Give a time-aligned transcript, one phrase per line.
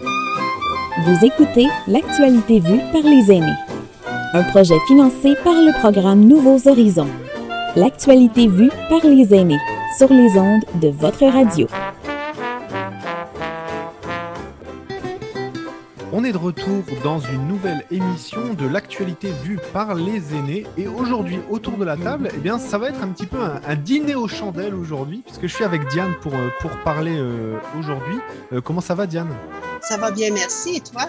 [0.00, 3.56] Vous écoutez L'actualité vue par les aînés,
[4.34, 7.08] un projet financé par le programme Nouveaux Horizons.
[7.76, 9.60] L'actualité vue par les aînés
[9.96, 11.66] sur les ondes de votre radio.
[16.20, 20.66] On est de retour dans une nouvelle émission de l'actualité vue par les aînés.
[20.76, 23.76] Et aujourd'hui, autour de la table, eh bien, ça va être un petit peu un,
[23.76, 26.48] dîner aux chandelles aujourd'hui, puisque je suis avec Diane pour, euh,
[26.84, 28.18] parler euh, aujourd'hui.
[28.52, 29.28] Euh, comment ça va, Diane?
[29.80, 30.78] Ça va bien, merci.
[30.78, 31.02] Et toi?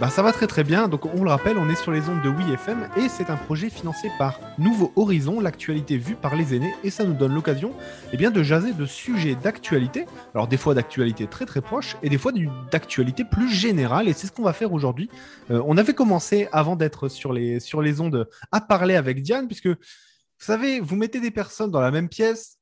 [0.00, 0.86] Bah, ça va très très bien.
[0.86, 3.68] Donc on le rappelle, on est sur les ondes de WeFM et c'est un projet
[3.68, 7.72] financé par Nouveau Horizon, l'actualité vue par les aînés et ça nous donne l'occasion
[8.12, 10.06] eh bien, de jaser de sujets d'actualité.
[10.34, 12.32] Alors des fois d'actualité très très proche et des fois
[12.70, 15.10] d'actualité plus générale et c'est ce qu'on va faire aujourd'hui.
[15.50, 19.48] Euh, on avait commencé avant d'être sur les, sur les ondes à parler avec Diane
[19.48, 22.57] puisque vous savez, vous mettez des personnes dans la même pièce,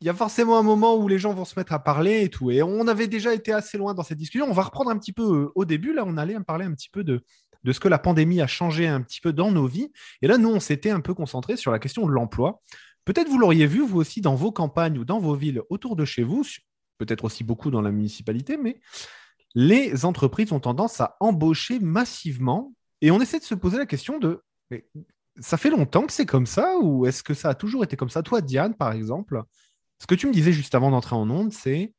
[0.00, 2.28] il y a forcément un moment où les gens vont se mettre à parler et
[2.30, 2.50] tout.
[2.50, 4.46] Et on avait déjà été assez loin dans cette discussion.
[4.48, 5.92] On va reprendre un petit peu euh, au début.
[5.92, 7.22] Là, on allait parler un petit peu de,
[7.64, 9.92] de ce que la pandémie a changé un petit peu dans nos vies.
[10.22, 12.62] Et là, nous, on s'était un peu concentré sur la question de l'emploi.
[13.04, 16.04] Peut-être vous l'auriez vu, vous aussi, dans vos campagnes ou dans vos villes autour de
[16.04, 16.44] chez vous,
[16.98, 18.80] peut-être aussi beaucoup dans la municipalité, mais
[19.54, 22.72] les entreprises ont tendance à embaucher massivement.
[23.00, 24.42] Et on essaie de se poser la question de,
[25.40, 28.10] ça fait longtemps que c'est comme ça ou est-ce que ça a toujours été comme
[28.10, 28.22] ça?
[28.22, 29.42] Toi, Diane, par exemple,
[30.00, 31.92] ce que tu me disais juste avant d'entrer en onde, c'est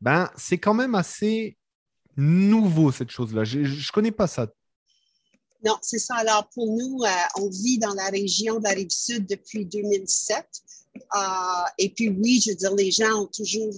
[0.00, 1.56] ben, c'est quand même assez
[2.16, 3.44] nouveau cette chose-là.
[3.44, 4.48] Je ne connais pas ça.
[5.64, 6.16] Non, c'est ça.
[6.16, 10.46] Alors, pour nous, euh, on vit dans la région de la Rive-Sud depuis 2007.
[10.96, 11.20] Euh,
[11.78, 13.72] et puis, oui, je veux dire, les gens ont toujours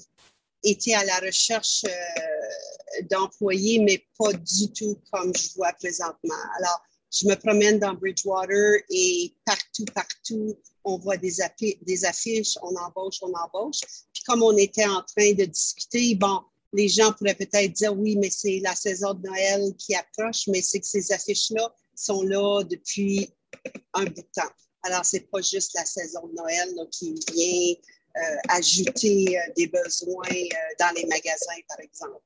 [0.64, 6.34] été à la recherche euh, d'employés, mais pas du tout comme je vois présentement.
[6.58, 11.40] Alors, je me promène dans Bridgewater et partout, partout, on voit des,
[12.04, 13.80] affiches, on embauche, on embauche.
[14.12, 16.40] Puis comme on était en train de discuter, bon,
[16.72, 20.62] les gens pourraient peut-être dire oui, mais c'est la saison de Noël qui approche, mais
[20.62, 23.28] c'est que ces affiches-là sont là depuis
[23.94, 24.52] un bout de temps.
[24.82, 27.74] Alors, c'est pas juste la saison de Noël qui vient
[28.16, 32.20] euh, ajouter euh, des besoins euh, dans les magasins, par exemple.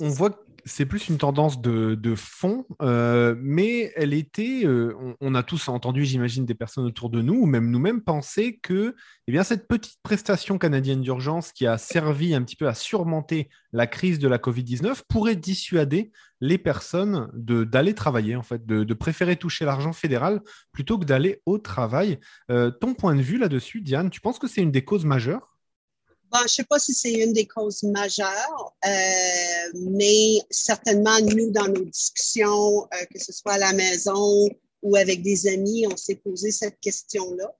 [0.00, 0.36] On voit que
[0.66, 6.04] c'est plus une tendance de, fond, euh, mais elle était, euh, on, a tous entendu,
[6.04, 8.94] j'imagine, des personnes autour de nous, ou même nous-mêmes, penser que
[9.26, 13.50] eh bien, cette petite prestation canadienne d'urgence qui a servi un petit peu à surmonter
[13.72, 19.36] la crise de la Covid-19 pourrait dissuader les personnes d'aller travailler, en fait, de, préférer
[19.36, 20.40] toucher l'argent fédéral
[20.72, 22.18] plutôt que d'aller au travail.
[22.50, 25.53] Euh, ton point de vue là-dessus, Diane, tu penses que c'est une des causes majeures?
[26.40, 28.90] Je ne sais pas si c'est une des causes majeures, euh,
[29.74, 34.48] mais certainement, nous, dans nos discussions, euh, que ce soit à la maison
[34.82, 37.54] ou avec des amis, on s'est posé cette question-là.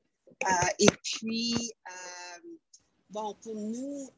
[0.44, 1.72] Euh, et puis,
[3.10, 4.10] bon, pour nous,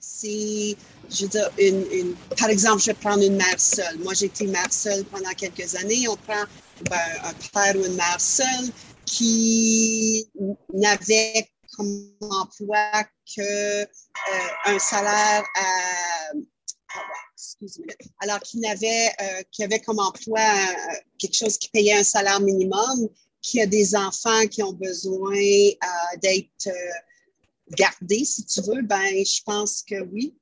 [0.00, 0.76] c'est,
[1.10, 3.98] je veux dire, une, par exemple, je vais prendre une mère seule.
[3.98, 6.08] Moi, j'ai été mère seule pendant quelques années.
[6.08, 6.44] On prend
[6.90, 8.70] ben, un père ou une mère seule
[9.04, 10.28] qui
[10.72, 12.90] n'avait comme emploi
[13.34, 13.86] que euh,
[14.64, 16.32] un salaire à
[18.20, 23.08] alors qu'il avait, euh, avait comme emploi euh, quelque chose qui payait un salaire minimum,
[23.42, 25.36] qui a des enfants qui ont besoin
[26.22, 26.70] d'être
[27.70, 30.34] gardés, si tu veux, ben je pense que oui,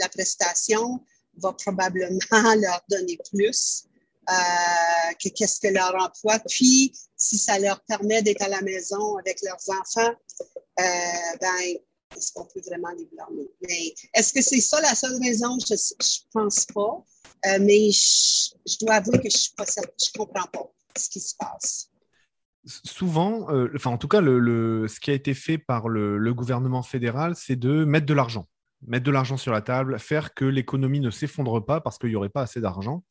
[0.00, 1.00] la prestation
[1.36, 2.18] va probablement
[2.60, 3.84] leur donner plus
[4.26, 6.38] que qu'est-ce que leur emploi.
[6.48, 10.14] Puis, si ça leur permet d'être à la maison avec leurs enfants, euh,
[11.40, 11.76] ben,
[12.16, 13.94] est-ce qu'on peut vraiment les blâmer?
[14.14, 15.56] Est-ce que c'est ça la seule raison?
[15.60, 17.04] Je ne pense pas.
[17.46, 21.90] Euh, mais je, dois avouer que je ne comprends pas ce qui se passe
[22.66, 27.34] souvent, euh, enfin en tout cas, ce qui a été fait par le, gouvernement fédéral,
[27.34, 28.46] c'est de mettre de l'argent,
[28.86, 32.16] mettre de l'argent sur la table, faire que l'économie ne s'effondre pas parce qu'il n'y
[32.16, 33.02] aurait pas assez d'argent.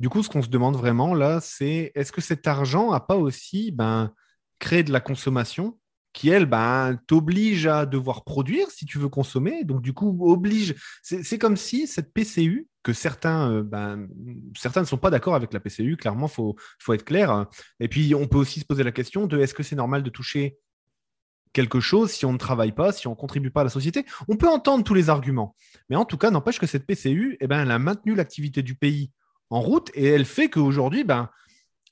[0.00, 3.16] Du coup, ce qu'on se demande vraiment là, c'est est-ce que cet argent n'a pas
[3.16, 4.10] aussi ben,
[4.58, 5.78] créé de la consommation
[6.14, 9.64] qui, elle, ben, t'oblige à devoir produire si tu veux consommer.
[9.64, 10.76] Donc, du coup, oblige.
[11.02, 14.08] C'est comme si cette PCU, que certains, euh, ben,
[14.56, 17.46] certains ne sont pas d'accord avec la PCU, clairement, il faut, faut être clair.
[17.80, 20.10] Et puis, on peut aussi se poser la question de est-ce que c'est normal de
[20.10, 20.56] toucher
[21.52, 24.06] quelque chose si on ne travaille pas, si on ne contribue pas à la société?
[24.28, 25.56] On peut entendre tous les arguments.
[25.90, 28.76] Mais en tout cas, n'empêche que cette PCU, eh ben, elle a maintenu l'activité du
[28.76, 29.10] pays
[29.50, 31.28] en route et elle fait qu'aujourd'hui, ben,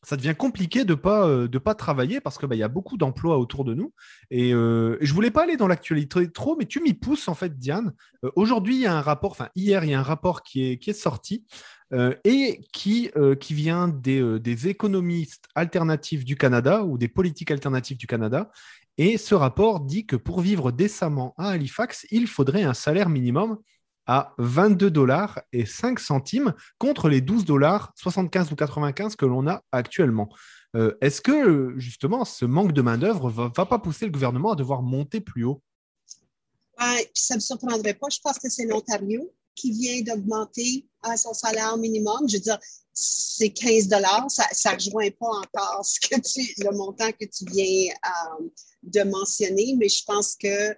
[0.05, 2.97] ça devient compliqué de pas euh, de pas travailler parce que bah, y a beaucoup
[2.97, 3.93] d'emplois autour de nous.
[4.31, 7.57] Et, euh, je voulais pas aller dans l'actualité trop mais tu m'y pousses en fait
[7.57, 7.93] Diane.
[8.25, 10.65] Euh, aujourd'hui il y a un rapport enfin hier il y a un rapport qui
[10.65, 11.45] est qui est sorti
[11.93, 13.11] euh, et qui
[13.41, 18.51] qui vient des, des économistes alternatifs du Canada ou des politiques alternatives du Canada.
[18.99, 23.59] Et ce rapport dit que pour vivre décemment à Halifax il faudrait un salaire minimum
[24.07, 29.47] à 22 dollars et 5 centimes contre les 12 dollars 75 ou 95 que l'on
[29.47, 30.29] a actuellement.
[30.75, 34.57] Euh, est-ce que justement ce manque de main-d'œuvre ne va, pas pousser le gouvernement à
[34.57, 35.63] devoir monter plus haut?
[37.15, 38.09] ça ne me surprendrait pas.
[38.11, 42.29] Je pense que c'est l'Ontario qui vient d'augmenter son salaire minimum.
[42.29, 42.59] Je veux dire,
[42.93, 44.27] c'est 15 dollars.
[44.29, 48.49] Ça ne rejoint pas encore ce que tu, le montant que tu viens euh,
[48.83, 50.75] de mentionner, mais je pense que euh,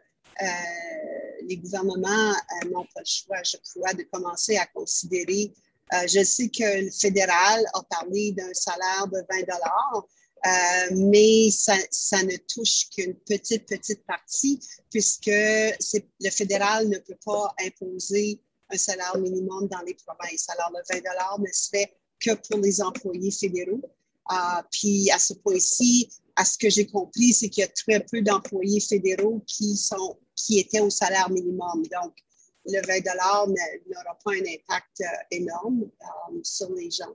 [1.49, 5.53] les gouvernements euh, n'ont pas le choix, je crois, de commencer à considérer.
[5.93, 10.07] Euh, je sais que le fédéral a parlé d'un salaire de 20 dollars,
[10.93, 11.75] mais ça,
[12.23, 14.61] ne touche qu'une petite, petite partie
[14.91, 18.41] puisque le fédéral ne peut pas imposer
[18.71, 20.47] un salaire minimum dans les provinces.
[20.51, 23.83] Alors, le 20 dollars ne se fait que pour les employés fédéraux.
[24.71, 28.21] puis, à ce point-ci, à ce que j'ai compris, c'est qu'il y a très peu
[28.23, 31.83] d'employés fédéraux qui sont qui étaient au salaire minimum.
[31.91, 32.15] Donc,
[32.67, 33.01] le 20
[33.87, 37.15] n'aura pas un impact euh, énorme euh, sur les gens.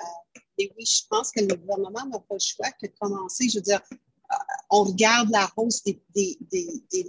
[0.00, 3.48] Euh, et oui, je pense que le gouvernement n'a pas le choix que de commencer.
[3.48, 3.80] Je veux dire,
[4.70, 5.98] on regarde la hausse des,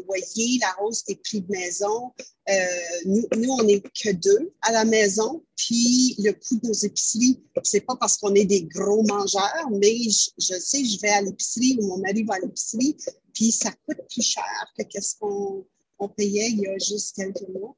[0.06, 2.14] loyers, la hausse des prix de maison.
[3.06, 7.42] nous, nous, on n'est que deux à la maison, puis le coût de nos épiceries,
[7.64, 11.22] c'est pas parce qu'on est des gros mangeurs, mais je, je sais, je vais à
[11.22, 12.96] l'épicerie ou mon mari va à l'épicerie,
[13.38, 17.76] puis ça coûte plus cher que ce qu'on payait il y a juste quelques mois.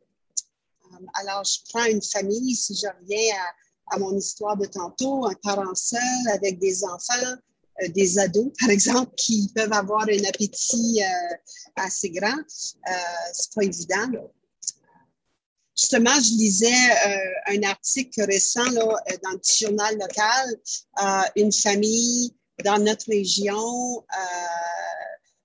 [0.85, 3.35] Euh, alors, je prends une famille, si je reviens
[3.91, 7.35] à, mon histoire de tantôt, un parent seul avec des enfants,
[7.83, 11.35] euh, des ados, par exemple, qui peuvent avoir un appétit euh,
[11.75, 12.41] assez grand.
[12.47, 14.07] c'est pas évident.
[15.75, 16.89] Justement, je lisais
[17.47, 21.31] un article récent dans le journal local.
[21.37, 22.33] une famille
[22.65, 24.03] dans notre région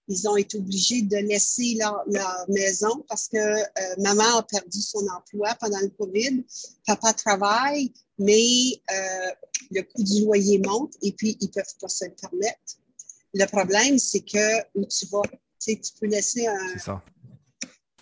[0.09, 2.05] ils ont été obligés de laisser leur,
[2.49, 3.65] maison parce que euh,
[3.99, 6.45] maman a perdu son emploi pendant le COVID.
[6.87, 9.31] Papa travaille, mais euh,
[9.71, 12.79] le coût du loyer monte et puis ils peuvent pas se le permettre.
[13.35, 15.23] Le problème, c'est que où tu vas,
[15.59, 17.01] tu peux laisser un,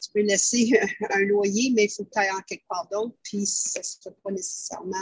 [0.02, 0.72] tu peux laisser
[1.10, 4.30] un loyer, mais il faut que en quelque part d'autre, puis ça ne sera pas
[4.30, 4.96] nécessairement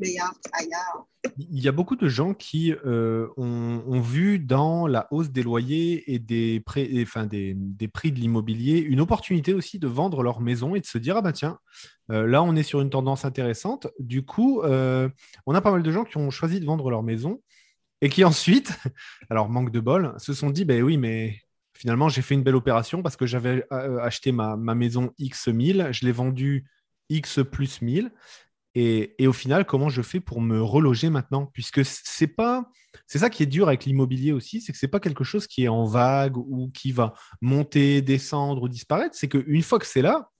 [0.00, 1.06] meilleur qu'ailleurs.
[1.38, 6.12] Il y a beaucoup de gens qui euh, ont, vu dans la hausse des loyers
[6.12, 6.62] et des,
[7.02, 10.98] enfin des prix de l'immobilier une opportunité aussi de vendre leur maison et de se
[10.98, 11.58] dire ah bah tiens,
[12.10, 13.88] euh, là on est sur une tendance intéressante.
[13.98, 15.08] Du coup, euh,
[15.46, 17.42] on a pas mal de gens qui ont choisi de vendre leur maison
[18.00, 18.72] et qui ensuite,
[19.30, 21.40] alors manque de bol, se sont dit ben oui mais
[21.78, 25.88] finalement, j'ai fait une belle opération parce que j'avais euh, acheté ma, maison X 1000,
[25.92, 26.68] je l'ai vendue
[27.08, 28.10] X plus 1000.
[28.74, 31.46] Et, au final, comment je fais pour me reloger maintenant?
[31.46, 32.68] Puisque c'est pas.
[33.06, 35.64] C'est ça qui est dur avec l'immobilier aussi, c'est que c'est pas quelque chose qui
[35.64, 39.14] est en vague ou qui va monter, descendre ou disparaître.
[39.14, 40.30] C'est qu'une fois que c'est là,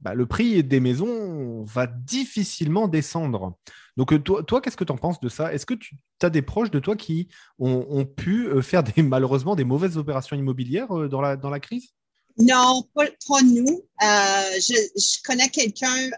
[0.00, 3.58] bah, le prix des maisons va difficilement descendre.
[3.96, 5.52] Donc, euh, toi, toi qu'est-ce que tu en penses de ça?
[5.52, 9.54] Est-ce que tu as des proches de toi qui ont, pu euh, faire des, malheureusement
[9.54, 11.90] des mauvaises opérations immobilières euh, dans la, dans la crise?
[12.38, 13.04] Non, pas,
[13.42, 13.82] nous.
[14.00, 16.10] je, connais quelqu'un,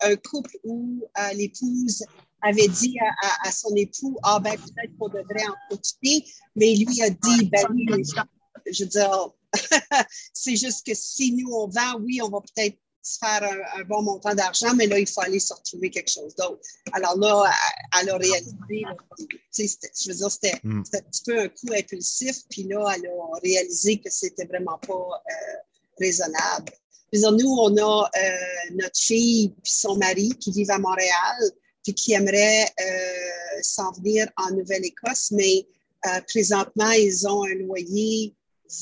[0.00, 1.02] un couple où
[1.34, 2.04] l'épouse
[2.42, 2.96] avait dit
[3.44, 6.24] à, son époux, ah ben peut-être qu'on devrait en profiter,
[6.54, 7.66] mais lui a dit, ben
[8.70, 9.30] je veux dire,
[10.32, 12.78] c'est juste que si nous on vend, oui, on va peut-être
[13.16, 13.42] faire
[13.76, 16.60] un, bon montant d'argent, mais là, il faut aller se retrouver quelque chose d'autre.
[16.92, 17.50] Alors là,
[18.00, 20.28] elle, a réalisé, je veux dire,
[20.62, 20.82] hmm.
[20.84, 24.78] c'était un petit peu un coup impulsif, puis là, elle a réalisé que c'était vraiment
[24.78, 25.56] pas euh,
[25.98, 26.72] raisonnable.
[27.12, 31.36] nous, on a euh, notre fille puis son mari qui vivent à Montréal,
[31.82, 35.66] puis qui aimeraient euh, s'en venir en Nouvelle-Écosse, mais
[36.28, 38.34] présentement, ils ont un loyer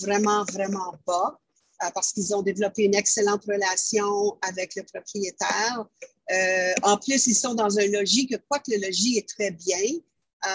[0.02, 1.38] vraiment, vraiment bas.
[1.83, 5.85] Euh, parce qu'ils ont développé une excellente relation avec le propriétaire.
[6.33, 9.90] Euh, en plus, ils sont dans un logis que, quoique le logis est très bien,
[10.47, 10.49] euh,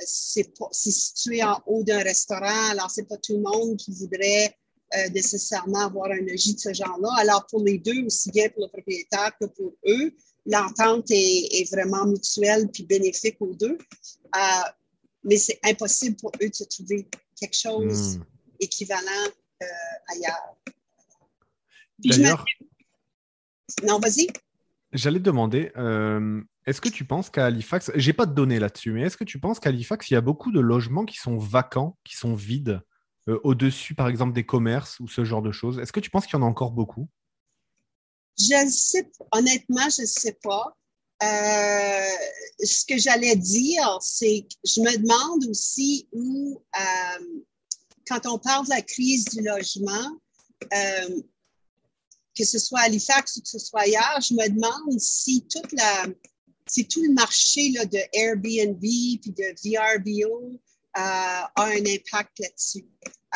[0.00, 4.56] c'est situé en haut d'un restaurant, alors c'est pas tout le monde qui voudrait
[4.94, 7.10] euh, nécessairement avoir un logis de ce genre-là.
[7.18, 10.14] Alors pour les deux, aussi bien pour le propriétaire que pour eux,
[10.46, 13.76] l'entente est, est, vraiment mutuelle puis bénéfique aux deux.
[15.24, 18.22] Mais c'est impossible pour eux de trouver quelque chose hmm.
[18.60, 19.32] équivalent
[20.08, 20.56] ailleurs.
[21.98, 22.44] D'ailleurs,
[23.84, 24.28] non, vas-y.
[24.92, 28.92] J'allais te demander, euh, est-ce que tu penses qu'à Halifax, j'ai pas de données là-dessus,
[28.92, 31.36] mais est-ce que tu penses qu'à Halifax, il y a beaucoup de logements qui sont
[31.36, 32.80] vacants, qui sont vides,
[33.28, 35.78] euh, au-dessus, par exemple, des commerces ou ce genre de choses?
[35.78, 37.08] Est-ce que tu penses qu'il y en a encore beaucoup?
[38.38, 40.74] Je ne sais honnêtement, je ne sais pas.
[41.20, 46.62] ce que j'allais dire, c'est que je me demande aussi où
[48.08, 50.18] quand on parle de la crise du logement,
[50.72, 51.20] euh,
[52.36, 55.62] que ce soit à Halifax ou que ce soit ailleurs, je me demande si tout
[57.02, 60.60] le marché de Airbnb puis de VRBO euh,
[60.96, 62.86] a un impact là-dessus.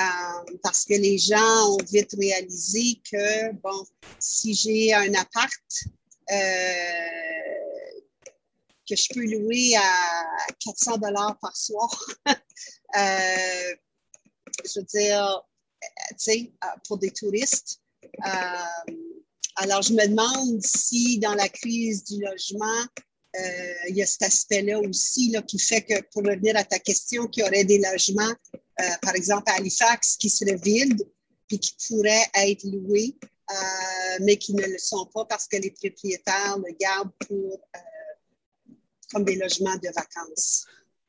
[0.01, 3.85] Euh, parce que les gens ont vite réalisé que, bon,
[4.19, 5.53] si j'ai un appart
[8.89, 10.27] que je peux louer à
[10.65, 11.91] 400 dollars par soir,
[14.65, 15.43] je veux dire,
[16.11, 16.53] tu sais,
[16.87, 17.83] pour des touristes,
[18.27, 18.93] euh,
[19.57, 22.85] alors, je me demande si dans la crise du logement,
[23.37, 26.79] euh, il y a cet aspect-là aussi là, qui fait que, pour revenir à ta
[26.79, 31.07] question, qu'il y aurait des logements, euh, par exemple à Halifax, qui seraient vides
[31.49, 33.15] puis qui pourraient être loués,
[34.21, 37.61] mais qui ne le sont pas parce que les propriétaires le gardent pour,
[39.13, 40.65] comme des logements de vacances.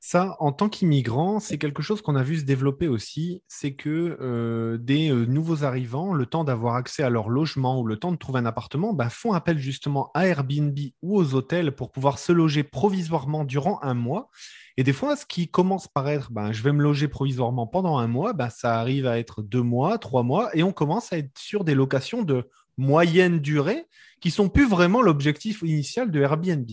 [0.05, 3.41] Ça, en tant qu'immigrant, c'est quelque chose qu'on a vu se développer aussi.
[3.47, 7.87] C'est que euh, des euh, nouveaux arrivants, le temps d'avoir accès à leur logement ou
[7.87, 11.71] le temps de trouver un appartement, bah, font appel justement à Airbnb ou aux hôtels
[11.71, 14.29] pour pouvoir se loger provisoirement durant un mois.
[14.75, 17.97] Et des fois, ce qui commence par être bah, je vais me loger provisoirement pendant
[17.97, 21.17] un mois, bah, ça arrive à être deux mois, trois mois, et on commence à
[21.17, 23.85] être sur des locations de moyenne durée
[24.19, 26.69] qui sont plus vraiment l'objectif initial de Airbnb.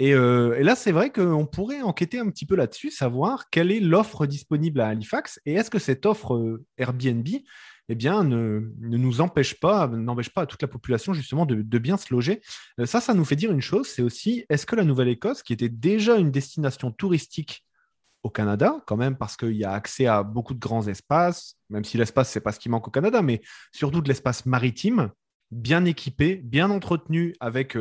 [0.00, 3.80] Euh, et, là, c'est vrai qu'on pourrait enquêter un petit peu là-dessus, savoir quelle est
[3.80, 7.26] l'offre disponible à Halifax et est-ce que cette offre euh, Airbnb
[7.92, 11.96] eh bien, ne, nous empêche pas, n'empêche pas à toute la population justement de, bien
[11.96, 12.40] se loger.
[12.78, 15.52] Euh, ça, ça nous fait dire une chose, c'est aussi, est-ce que la Nouvelle-Écosse, qui
[15.52, 17.66] était déjà une destination touristique
[18.22, 21.84] au Canada, quand même, parce qu'il y a accès à beaucoup de grands espaces, même
[21.84, 23.40] si l'espace, c'est pas ce qui manque au Canada, mais
[23.72, 25.10] surtout de l'espace maritime,
[25.50, 27.76] bien équipé, bien entretenu, avec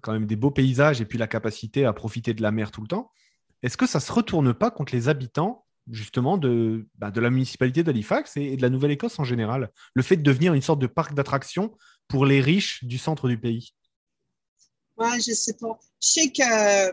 [0.00, 2.80] quand même des beaux paysages et puis la capacité à profiter de la mer tout
[2.80, 3.10] le temps,
[3.62, 7.30] est-ce que ça ne se retourne pas contre les habitants justement de, bah, de la
[7.30, 9.70] municipalité d'Halifax et, de la Nouvelle-Écosse en général?
[9.94, 11.76] Le fait de devenir une sorte de parc d'attractions
[12.08, 13.74] pour les riches du centre du pays?
[14.96, 15.78] Oui, je sais pas.
[16.02, 16.92] Je sais que euh,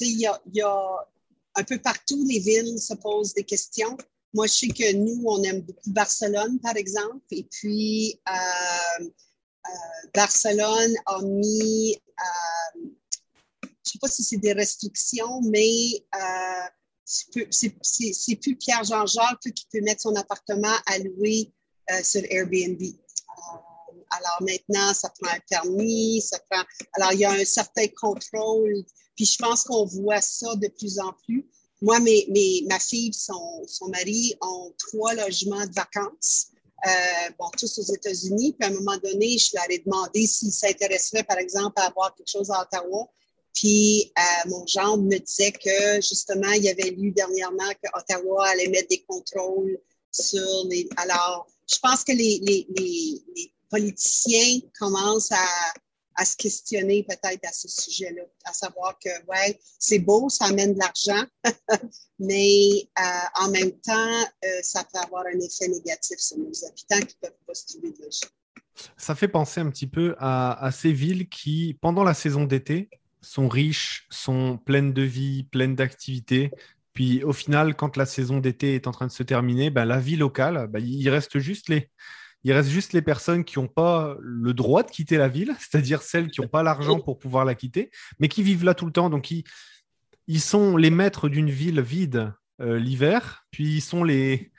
[0.00, 0.26] il y,
[0.62, 1.08] a,
[1.54, 3.96] un peu partout, les villes se posent des questions.
[4.34, 9.04] Moi, je sais que nous, on aime beaucoup Barcelone, par exemple, et puis euh,
[10.14, 12.80] Barcelone a mis, euh,
[13.62, 16.68] je ne sais pas si c'est des restrictions, mais euh,
[17.04, 21.52] c'est plus Pierre-Jean-Jacques qui peut mettre son appartement à louer
[22.02, 22.80] sur Airbnb.
[24.10, 26.62] alors maintenant, ça prend un permis, ça prend.
[26.94, 28.84] Alors, il y a un certain contrôle.
[29.16, 31.46] Puis je pense qu'on voit ça de plus en plus.
[31.80, 36.51] Moi, mes, mes, ma fille, son, son mari ont trois logements de vacances.
[36.84, 38.56] Euh, bon, tous aux États-Unis.
[38.58, 42.14] Puis à un moment donné, je leur ai demandé s'ils s'intéresseraient, par exemple, à avoir
[42.14, 43.08] quelque chose à Ottawa.
[43.54, 48.88] Puis euh, mon genre me disait que justement, il avait lu dernièrement qu'Ottawa allait mettre
[48.88, 49.78] des contrôles
[50.10, 50.88] sur les.
[50.96, 55.46] Alors, je pense que les, les, les, les politiciens commencent à,
[56.16, 60.74] à se questionner peut-être à ce sujet-là, à savoir que, ouais, c'est beau, ça amène
[60.74, 61.24] de l'argent,
[62.18, 67.06] mais euh, en même temps, euh, ça peut avoir un effet négatif sur nos habitants
[67.06, 68.20] qui peuvent pas se trouver de logis.
[68.96, 72.88] Ça fait penser un petit peu à, ces villes qui, pendant la saison d'été,
[73.20, 76.50] sont riches, sont pleines de vie, pleines d'activités.
[76.94, 80.00] Puis au final, quand la saison d'été est en train de se terminer, ben, la
[80.00, 81.90] vie locale, ben, il reste juste les,
[82.44, 86.02] il reste juste les personnes qui n'ont pas le droit de quitter la ville, c'est-à-dire
[86.02, 88.92] celles qui n'ont pas l'argent pour pouvoir la quitter, mais qui vivent là tout le
[88.92, 89.10] temps.
[89.10, 94.50] Donc, ils, sont les maîtres d'une ville vide euh, l'hiver, puis ils sont les,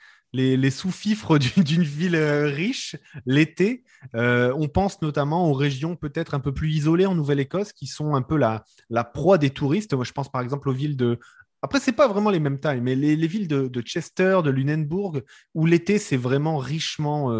[0.70, 3.84] sous-fifres d'une ville euh, riche l'été.
[4.14, 8.14] Euh, on pense notamment aux régions peut-être un peu plus isolées en Nouvelle-Écosse, qui sont
[8.14, 8.64] un peu la,
[9.04, 9.94] proie des touristes.
[9.94, 11.18] Moi, je pense par exemple aux villes de
[11.62, 15.22] après, c'est pas vraiment les mêmes tailles, mais les, villes de, Chester, de Lunenburg,
[15.54, 17.32] où l'été, c'est vraiment richement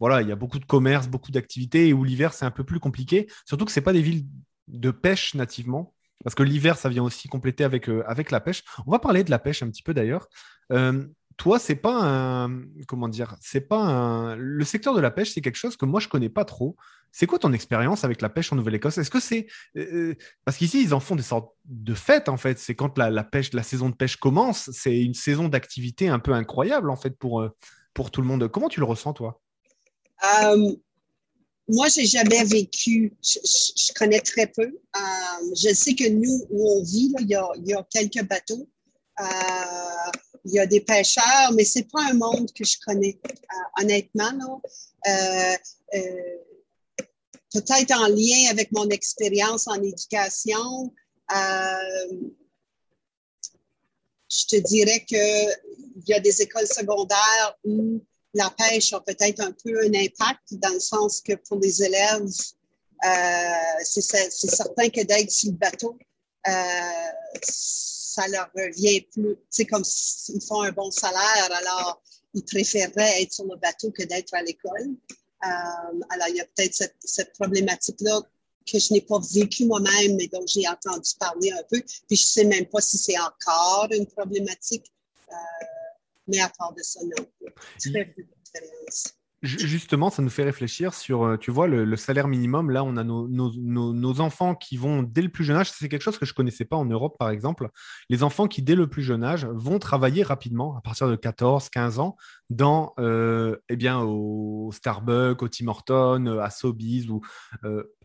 [0.00, 2.64] voilà, il y a beaucoup de commerce, beaucoup d'activités, et où l'hiver, c'est un peu
[2.64, 3.28] plus compliqué.
[3.44, 4.26] Surtout que ce pas des villes
[4.68, 8.64] de pêche nativement, parce que l'hiver, ça vient aussi compléter avec, euh, avec la pêche.
[8.86, 10.28] On va parler de la pêche un petit peu d'ailleurs.
[10.72, 12.62] Euh, toi, c'est pas un.
[12.88, 14.34] Comment dire C'est pas un.
[14.36, 16.76] Le secteur de la pêche, c'est quelque chose que moi, je connais pas trop.
[17.12, 18.98] C'est quoi ton expérience avec la pêche en Nouvelle-Écosse?
[18.98, 19.46] Est-ce que c'est.
[19.76, 20.14] Euh,
[20.44, 22.58] parce qu'ici, ils en font des sortes de fêtes, en fait.
[22.58, 24.70] C'est quand la, la, pêche, la saison de pêche commence.
[24.72, 27.48] C'est une saison d'activité un peu incroyable, en fait, pour,
[27.94, 28.48] pour tout le monde.
[28.48, 29.40] Comment tu le ressens, toi?
[30.24, 30.74] Euh,
[31.68, 34.64] moi, j'ai jamais vécu, je, connais très peu.
[34.64, 38.68] Euh, je sais que nous, où on vit, il, y a, quelques bateaux.
[39.20, 39.24] Euh,
[40.44, 43.20] il y a des pêcheurs, mais c'est pas un monde que je connais,
[43.78, 44.62] honnêtement.
[47.52, 50.94] Peut-être en lien avec mon expérience en éducation,
[54.30, 58.00] je te dirais qu'il y a des écoles secondaires où
[58.38, 62.30] la pêche a peut-être un peu un impact dans le sens que pour les élèves,
[63.04, 65.98] euh, c'est certain que d'être sur le bateau,
[66.46, 66.52] euh,
[67.42, 69.36] ça leur revient plus.
[69.50, 72.02] C'est comme s'ils font un bon salaire, alors
[72.34, 74.94] ils préféreraient être sur le bateau que d'être à l'école.
[75.44, 78.20] Euh, alors, il y a peut-être cette, problématique-là
[78.70, 81.80] que je n'ai pas vécue moi-même, mais dont j'ai entendu parler un peu.
[81.80, 84.92] Puis je ne sais même pas si c'est encore une problématique.
[86.28, 87.26] Mais à part de ça, non.
[87.78, 89.18] Très peu d'expérience.
[89.40, 92.72] Justement, ça nous fait réfléchir sur, euh, tu vois, le, salaire minimum.
[92.72, 95.70] Là, on a nos, enfants qui vont dès le plus jeune âge.
[95.70, 97.68] C'est quelque chose que je ne connaissais pas en Europe, par exemple.
[98.10, 101.68] Les enfants qui, dès le plus jeune âge, vont travailler rapidement, à partir de 14,
[101.68, 102.16] 15 ans,
[102.50, 107.20] dans, euh, eh bien, au Starbucks, au Tim Hortons, euh, à Sobeys ou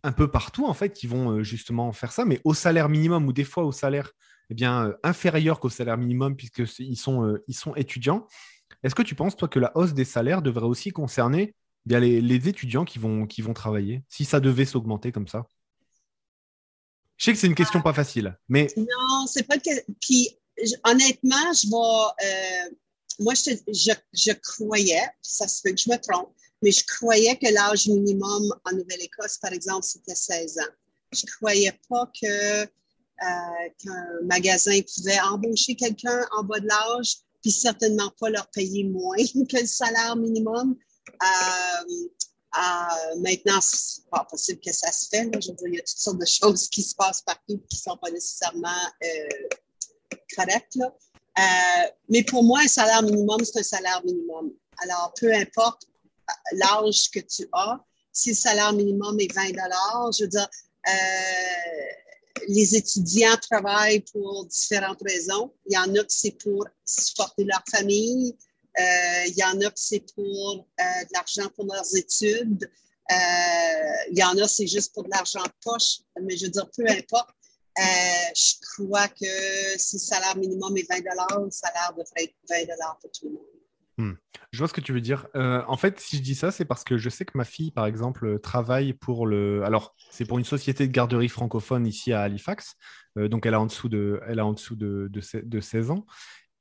[0.03, 3.33] un peu partout, en fait, qui vont justement faire ça, mais au salaire minimum ou
[3.33, 4.11] des fois au salaire
[4.49, 8.27] eh bien, inférieur qu'au salaire minimum, puisqu'ils sont, ils sont étudiants.
[8.83, 12.49] Est-ce que tu penses, toi, que la hausse des salaires devrait aussi concerner bien, les,
[12.49, 15.47] étudiants qui vont, qui vont travailler, si ça devait s'augmenter comme ça?
[17.17, 18.67] Je sais que c'est une question pas facile, mais...
[18.75, 19.69] Non, c'est pas que...
[20.01, 20.29] Puis,
[20.83, 22.69] honnêtement, je vais...
[22.69, 22.75] Euh,
[23.19, 23.51] moi, je,
[24.13, 28.53] je, croyais, ça se fait que je me trompe, mais je croyais que l'âge minimum
[28.65, 30.73] en Nouvelle-Écosse, par exemple, c'était 16 ans.
[31.13, 32.65] Je croyais pas que
[33.21, 38.85] euh, qu'un magasin pouvait embaucher quelqu'un en bas de l'âge puis certainement pas leur payer
[38.85, 39.17] moins
[39.49, 40.75] que le salaire minimum.
[41.09, 41.93] Euh,
[42.55, 45.29] euh, maintenant, c'est pas possible que ça se fait.
[45.41, 47.75] Je veux dire, il y a toutes sortes de choses qui se passent partout qui
[47.75, 48.69] ne sont pas nécessairement
[49.03, 49.55] euh,
[50.35, 50.79] correctes.
[52.09, 54.53] mais pour moi, un salaire minimum, c'est un salaire minimum.
[54.77, 55.87] Alors, peu importe
[56.53, 57.79] l'âge que tu as,
[58.11, 59.47] si le salaire minimum est 20
[60.17, 60.47] je veux dire,
[62.47, 65.53] les étudiants travaillent pour différentes raisons.
[65.65, 68.35] Il y en a que c'est pour supporter leur famille.
[68.79, 72.69] Euh, il y en a que c'est pour euh, de l'argent pour leurs études.
[73.11, 73.15] Euh,
[74.11, 75.99] il y en a, c'est juste pour de l'argent de poche.
[76.21, 77.29] Mais je veux dire, peu importe.
[77.77, 80.97] je crois que si le salaire minimum est 20
[81.43, 83.62] le salaire devrait être 20 pour tout le monde.
[83.97, 84.13] Hmm.
[84.51, 85.27] Je vois ce que tu veux dire.
[85.35, 87.71] Euh, en fait, si je dis ça, c'est parce que je sais que ma fille,
[87.71, 89.63] par exemple, travaille pour le.
[89.63, 92.75] Alors, c'est pour une société de garderie francophone ici à Halifax.
[93.17, 96.05] Euh, donc, elle a en dessous de, elle a en dessous de, de, 16 ans.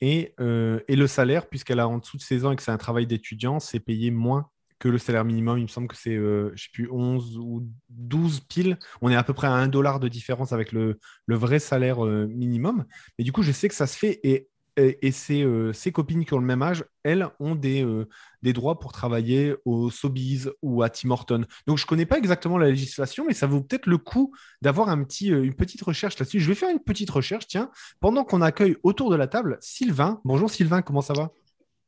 [0.00, 2.70] Et, euh, et le salaire, puisqu'elle a en dessous de 16 ans et que c'est
[2.70, 5.58] un travail d'étudiant, c'est payé moins que le salaire minimum.
[5.58, 8.78] Il me semble que c'est, je sais plus, 11 ou 12 piles.
[9.00, 12.04] On est à peu près à 1 dollar de différence avec le, le vrai salaire
[12.04, 12.84] minimum.
[13.16, 14.18] Et du coup, je sais que ça se fait.
[14.24, 18.08] Et et, euh, ses, copines qui ont le même âge, elles ont des, euh,
[18.42, 21.44] des droits pour travailler au Sobeys ou à Tim Horton.
[21.66, 24.88] Donc je ne connais pas exactement la législation, mais ça vaut peut-être le coup d'avoir
[24.88, 26.40] un petit, euh, une petite recherche là-dessus.
[26.40, 30.20] Je vais faire une petite recherche, tiens, pendant qu'on accueille autour de la table Sylvain.
[30.24, 31.30] Bonjour Sylvain, comment ça va?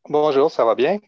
[0.08, 0.98] Bonjour, ça va bien?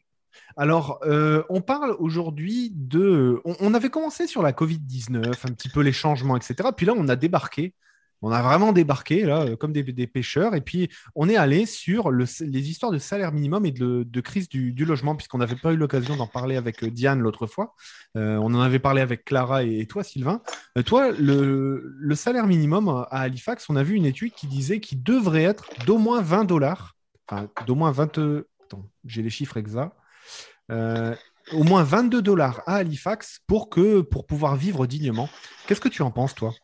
[0.57, 1.01] Alors,
[1.49, 3.41] on parle aujourd'hui de...
[3.45, 6.71] On, on, avait commencé sur la Covid-19, un petit peu les changements, etc.
[6.77, 7.75] Puis là, on a débarqué
[8.23, 12.71] on a vraiment débarqué euh, comme des, pêcheurs, et puis on est allé sur les
[12.71, 16.27] histoires de salaire minimum et de, crise du, logement, puisqu'on n'avait pas eu l'occasion d'en
[16.27, 17.75] parler avec euh, Diane l'autre fois.
[18.17, 20.41] Euh, on en avait parlé avec Clara et, toi, Sylvain.
[20.87, 25.45] toi, le, salaire minimum à Halifax, on a vu une étude qui disait qu'il devrait
[25.45, 26.97] être d'au moins 20 dollars,
[27.29, 28.19] enfin d'au moins 20.
[28.65, 29.93] Attends, j'ai les chiffres exacts.
[30.71, 33.69] au moins 22 dollars à Halifax pour
[34.27, 35.29] pouvoir vivre dignement.
[35.67, 36.55] Qu'est-ce que tu en penses, toi?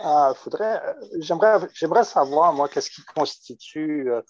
[0.00, 4.22] Ah, faudrait, euh, j'aimerais, j'aimerais savoir, moi, qu'est-ce qui constitue euh,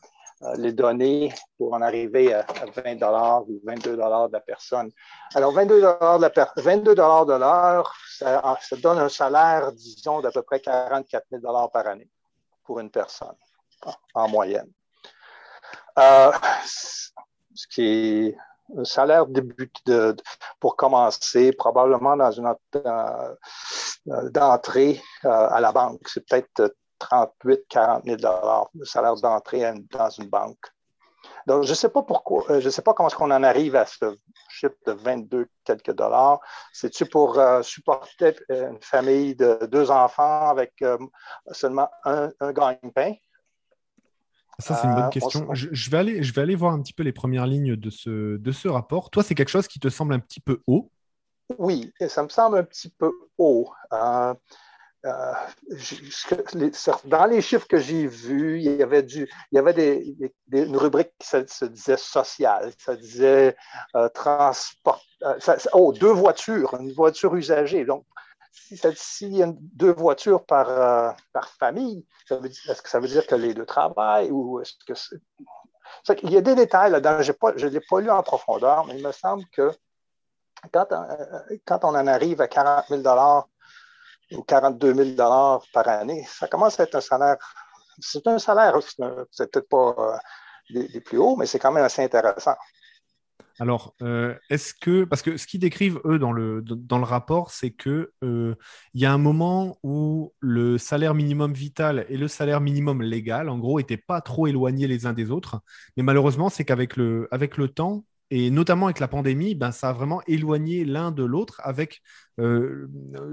[0.42, 4.90] euh, les données pour en arriver à, 20 dollars ou 22 dollars de la personne.
[5.34, 10.42] Alors, 22 dollars de, 22 de l'heure, ça, ça, donne un salaire, disons, d'à peu
[10.42, 12.08] près 44 000 dollars par année
[12.64, 13.36] pour une personne,
[14.14, 14.70] en moyenne.
[15.96, 18.38] ce qui est
[18.84, 20.16] salaire début de,
[20.60, 22.54] pour commencer, probablement dans une
[24.10, 26.00] euh, d'entrée euh, à la banque.
[26.06, 30.64] C'est peut-être 38, 40 000 dollars le salaire d'entrée dans une banque.
[31.46, 33.76] Donc, je ne sais pas pourquoi, euh, je sais pas comment est-ce qu'on en arrive
[33.76, 34.16] à ce
[34.48, 36.40] chiffre de 22 quelques dollars.
[36.72, 40.72] C'est-tu pour supporter une famille de deux enfants avec
[41.52, 43.14] seulement un, un gagne-pain?
[44.60, 45.48] Ça, c'est une bonne euh, question.
[45.52, 48.36] Je, vais aller, je vais aller voir un petit peu les premières lignes de ce,
[48.36, 49.10] de ce rapport.
[49.10, 50.90] Toi, c'est quelque chose qui te semble un petit peu haut
[51.58, 53.70] Oui, ça me semble un petit peu haut.
[53.92, 54.34] Euh,
[55.06, 55.32] euh,
[57.04, 60.16] dans les chiffres que j'ai vus, il y avait, du, il y avait des,
[60.50, 63.56] une rubrique qui se, disait sociale, ça disait
[64.12, 65.00] transport,
[65.72, 67.84] oh, deux voitures, une voiture usagée.
[67.84, 68.04] Donc,
[68.96, 73.54] s'il y a deux voitures par, par famille, est-ce que ça veut dire que les
[73.54, 74.94] deux travaillent ou est-ce que
[76.22, 77.22] il y a des détails là-dedans.
[77.22, 79.70] je ne l'ai pas lu en profondeur, mais il me semble que
[80.72, 83.02] quand, on en arrive à 40 000
[84.32, 85.16] ou 42 000
[85.72, 87.36] par année, ça commence à être un salaire.
[88.00, 88.76] C'est un salaire,
[89.30, 90.20] c'est peut-être pas
[90.70, 92.56] des, des, plus hauts, mais c'est quand même assez intéressant.
[93.60, 97.50] Alors, euh, est-ce que, parce que ce qu'ils décrivent, eux, dans le, dans le rapport,
[97.50, 98.54] c'est qu'il euh,
[98.94, 103.58] y a un moment où le salaire minimum vital et le salaire minimum légal, en
[103.58, 105.60] gros, n'étaient pas trop éloignés les uns des autres.
[105.96, 109.88] Mais malheureusement, c'est qu'avec le, avec le temps, et notamment avec la pandémie, ben, ça
[109.88, 111.60] a vraiment éloigné l'un de l'autre.
[111.64, 112.02] Avec,
[112.38, 112.86] euh,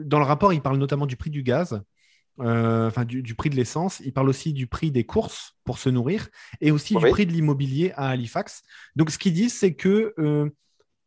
[0.05, 1.81] dans le rapport, ils parlent notamment du prix du gaz.
[2.41, 4.01] Euh, enfin du, prix de l'essence.
[4.01, 6.27] Il parle aussi du prix des courses pour se nourrir
[6.59, 8.61] et aussi du prix de l'immobilier à Halifax.
[8.95, 10.49] Donc, ce qu'ils disent, c'est que euh,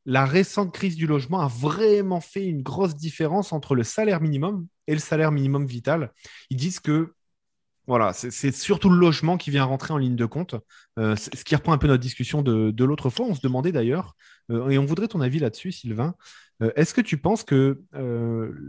[0.07, 4.67] la récente crise du logement a vraiment fait une grosse différence entre le salaire minimum
[4.87, 6.12] et le salaire minimum vital.
[6.49, 7.12] Ils disent que
[7.87, 10.55] voilà, c'est surtout le logement qui vient rentrer en ligne de compte.
[10.99, 13.25] Euh, ce qui reprend un peu notre discussion de, de l'autre fois.
[13.25, 14.14] On se demandait d'ailleurs,
[14.51, 16.14] et on voudrait ton avis là-dessus, Sylvain.
[16.77, 17.83] Est-ce que tu penses que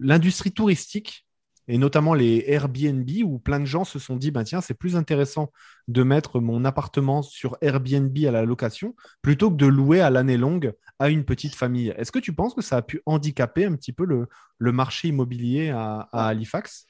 [0.02, 1.26] l'industrie touristique
[1.70, 4.96] et notamment les Airbnb où plein de gens se sont dit bah, tiens, c'est plus
[4.96, 5.52] intéressant
[5.88, 10.36] de mettre mon appartement sur Airbnb à la location plutôt que de louer à l'année
[10.36, 11.94] longue à une petite famille.
[11.96, 14.28] Est-ce que tu penses que ça a pu handicaper un petit peu le,
[14.58, 16.88] le marché immobilier à, Halifax?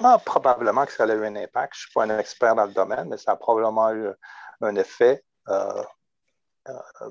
[0.00, 1.74] Ah, Probablement que ça a eu un impact.
[1.74, 4.06] Je ne suis pas un expert dans le domaine, mais ça a probablement eu
[4.60, 5.24] un effet.
[5.48, 5.82] Euh,
[6.68, 7.10] euh,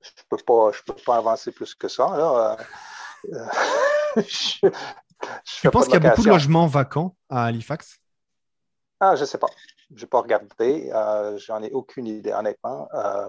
[0.00, 0.36] je ne peux,
[0.86, 2.06] peux, pas avancer plus que ça.
[2.16, 2.56] Là.
[3.32, 3.46] Euh,
[5.44, 7.98] tu penses qu'il y a beaucoup de logements vacants à Halifax?
[9.00, 9.48] Ah, je ne sais pas.
[9.94, 10.90] Je n'ai pas regardé.
[10.92, 12.88] Euh, J'en ai aucune idée, honnêtement.
[12.94, 13.28] Euh,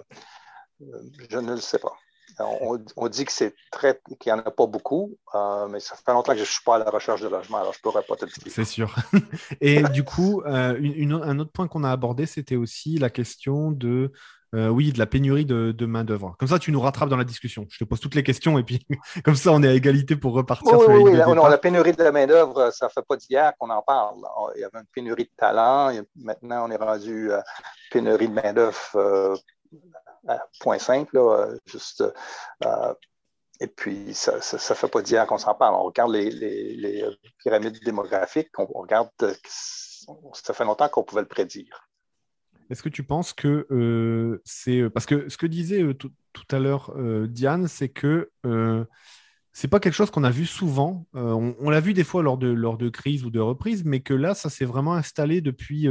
[1.29, 1.93] je ne le sais pas.
[2.39, 6.11] On, dit que c'est très qu'il n'y en a pas beaucoup, euh, mais ça fait
[6.11, 8.03] longtemps que je ne suis pas à la recherche de logements, alors je ne pourrais
[8.03, 8.35] pas te dire.
[8.47, 8.93] C'est sûr.
[9.61, 10.77] Et du coup, euh,
[11.23, 14.11] un autre point qu'on a abordé, c'était aussi la question de
[14.53, 16.35] euh, oui, de la pénurie de, main-d'œuvre.
[16.37, 17.65] Comme ça, tu nous rattrapes dans la discussion.
[17.69, 18.85] Je te pose toutes les questions et puis
[19.23, 22.71] comme ça, on est à égalité pour repartir sur oui, la pénurie de la main-d'œuvre,
[22.71, 24.17] ça ne fait pas d'hier qu'on en parle.
[24.55, 25.91] Il y avait une pénurie de talent.
[26.15, 27.43] Maintenant, on est rendu à
[27.91, 29.35] pénurie de main-d'œuvre euh,
[30.59, 31.19] point simple,
[31.65, 32.03] juste.
[32.63, 32.93] Euh,
[33.59, 35.75] et puis, ça ne fait pas d'hier qu'on s'en parle.
[35.75, 37.05] On regarde les,
[37.39, 39.09] pyramides démographiques, on regarde,
[40.33, 41.84] ça fait longtemps qu'on pouvait le prédire.
[42.69, 44.79] Est-ce que tu penses que euh, c'est.
[44.79, 46.11] Euh, parce que ce que disait euh, tout,
[46.51, 46.93] à l'heure
[47.27, 48.29] Diane, c'est que
[49.53, 51.07] c'est pas quelque chose qu'on a vu souvent.
[51.13, 54.13] on, l'a vu des fois lors de, lors de crises ou de reprises, mais que
[54.13, 55.87] là, ça s'est vraiment installé depuis,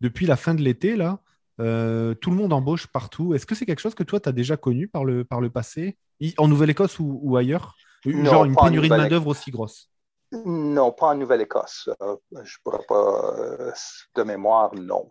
[0.00, 0.96] depuis la fin de l'été.
[0.96, 1.20] là.
[1.58, 3.34] tout le monde embauche partout.
[3.34, 5.48] Est-ce que c'est quelque chose que toi, tu as déjà connu par le, par le
[5.48, 5.96] passé,
[6.38, 7.76] en Nouvelle-Écosse ou, ailleurs?
[8.04, 9.90] Genre une pénurie de main-d'œuvre aussi grosse?
[10.44, 11.88] Non, pas en Nouvelle-Écosse.
[12.42, 13.72] je pourrais pas.
[14.16, 15.08] de mémoire, non.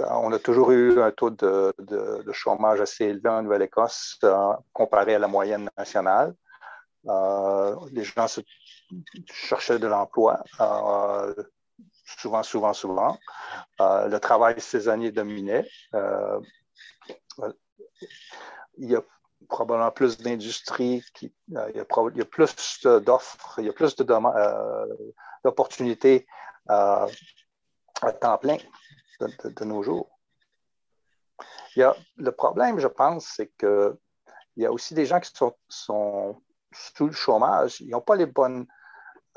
[0.00, 1.72] On a toujours eu un taux de,
[2.32, 6.34] chômage assez élevé en Nouvelle-Écosse euh, comparé à la moyenne nationale.
[7.08, 8.26] Euh, les gens
[9.30, 11.34] cherchaient de l'emploi, euh,
[12.04, 13.18] souvent, souvent, souvent.
[13.80, 15.68] le travail saisonnier dominait.
[18.78, 19.02] il y a
[19.48, 21.30] probablement plus d'industries, il,
[21.74, 21.84] y a
[22.24, 23.96] plus d'offres, il y a plus
[25.44, 26.26] d'opportunités
[28.04, 28.56] à temps plein
[29.20, 30.10] de, nos jours.
[31.76, 33.96] Il y a, le problème, je pense, c'est qu'il
[34.56, 35.30] y a aussi des gens qui
[35.68, 38.66] sont, sous le chômage, ils n'ont pas les bonnes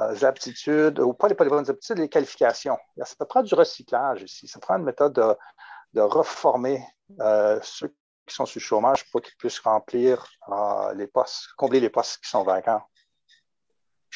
[0.02, 2.78] euh, aptitudes, ou pas les, bonnes aptitudes, les qualifications.
[3.04, 4.48] Ça prend du recyclage ici.
[4.48, 6.86] Ça prend une méthode de, reformer
[7.22, 7.88] euh, ceux
[8.28, 12.22] qui sont sous le chômage pour qu'ils puissent remplir euh, les postes, combler les postes
[12.22, 12.82] qui sont vacants.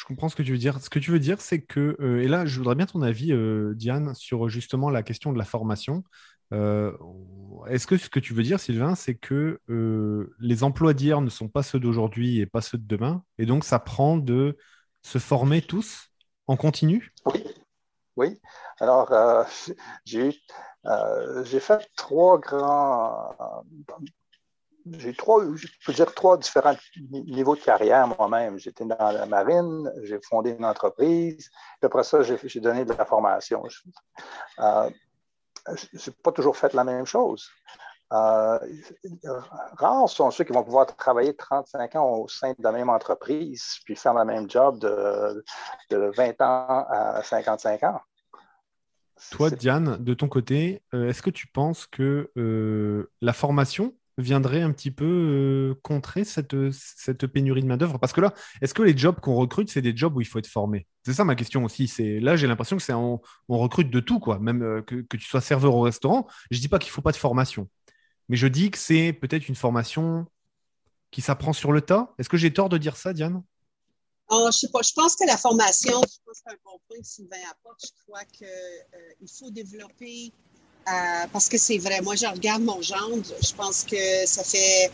[0.00, 0.80] Je comprends ce que tu veux dire.
[0.80, 3.34] Ce que tu veux dire, c'est que, euh, et là, je voudrais bien ton avis,
[3.34, 6.04] euh, Diane, sur justement la question de la formation.
[6.54, 6.96] Euh,
[7.68, 9.60] est-ce que ce que tu veux dire, Sylvain, c'est que
[10.38, 13.62] les emplois d'hier ne sont pas ceux d'aujourd'hui et pas ceux de demain, et donc
[13.62, 14.56] ça prend de
[15.02, 16.08] se former tous
[16.46, 17.12] en continu?
[17.26, 17.44] Oui,
[18.16, 18.40] oui.
[18.78, 19.12] Alors,
[20.06, 20.32] j'ai
[21.60, 23.36] fait trois grands
[24.86, 26.76] j'ai trois, je peux dire trois différents
[27.10, 28.58] niveaux de carrière moi-même.
[28.58, 33.04] J'étais dans la marine, j'ai fondé une entreprise, puis après ça, j'ai donné de la
[33.04, 33.62] formation.
[34.58, 34.90] Euh,
[35.68, 37.48] je n'ai pas toujours fait la même chose.
[38.12, 38.58] Euh,
[39.78, 43.76] rares sont ceux qui vont pouvoir travailler 35 ans au sein de la même entreprise,
[43.84, 45.44] puis faire le même job de,
[45.90, 48.00] de 20 ans à 55 ans.
[49.30, 52.30] Toi, Diane, de ton côté, euh, est-ce que tu penses que
[53.20, 57.98] la formation viendrait un petit peu euh, contrer cette, cette pénurie de main-d'œuvre?
[57.98, 60.38] Parce que là, est-ce que les jobs qu'on recrute, c'est des jobs où il faut
[60.38, 60.86] être formé?
[61.04, 61.88] C'est ça ma question aussi.
[61.88, 64.38] C'est Là, j'ai l'impression que c'est on, recrute de tout, quoi.
[64.38, 66.26] Même euh, que, tu sois serveur au restaurant.
[66.50, 67.68] Je ne dis pas qu'il ne faut pas de formation.
[68.28, 70.26] Mais je dis que c'est peut-être une formation
[71.10, 72.14] qui s'apprend sur le tas.
[72.18, 73.42] Est-ce que j'ai tort de dire ça, Diane?
[74.28, 74.82] Ah, je sais pas.
[74.82, 77.80] Je pense que la formation, je pense que c'est un bon point que Sylvain apporte.
[77.84, 80.32] Je crois qu'il euh, faut développer
[80.88, 82.00] euh, parce que c'est vrai.
[82.00, 83.22] Moi, je regarde mon gendre.
[83.42, 84.90] Je pense que ça fait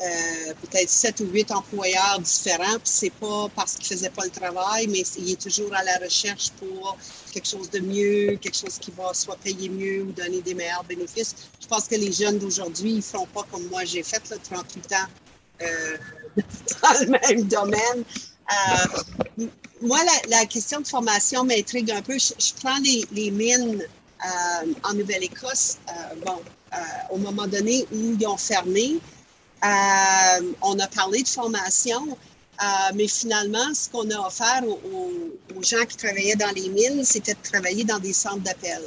[0.00, 2.78] euh, peut-être sept ou huit employeurs différents.
[2.78, 5.96] Puis c'est pas parce qu'il faisait pas le travail, mais il est toujours à la
[5.98, 6.96] recherche pour
[7.32, 10.84] quelque chose de mieux, quelque chose qui va soit payer mieux ou donner des meilleurs
[10.84, 11.34] bénéfices.
[11.60, 14.92] Je pense que les jeunes d'aujourd'hui, ils feront pas comme moi j'ai fait, là, 38
[14.92, 14.96] ans
[15.62, 15.96] euh,
[16.82, 18.04] dans le même domaine.
[19.82, 19.98] moi,
[20.28, 22.18] la, question de formation m'intrigue un peu.
[22.18, 22.78] Je, prends
[23.12, 23.82] les, mines
[24.84, 26.40] en Nouvelle-Écosse, euh, bon,
[26.72, 26.76] euh,
[27.10, 28.98] au moment donné où ils ont fermé,
[30.62, 32.16] on a parlé de formation,
[32.94, 37.42] mais finalement, ce qu'on a offert aux, gens qui travaillaient dans les mines, c'était de
[37.42, 38.82] travailler dans des centres d'appel.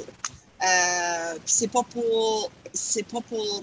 [1.44, 3.62] c'est pas pour, c'est pas pour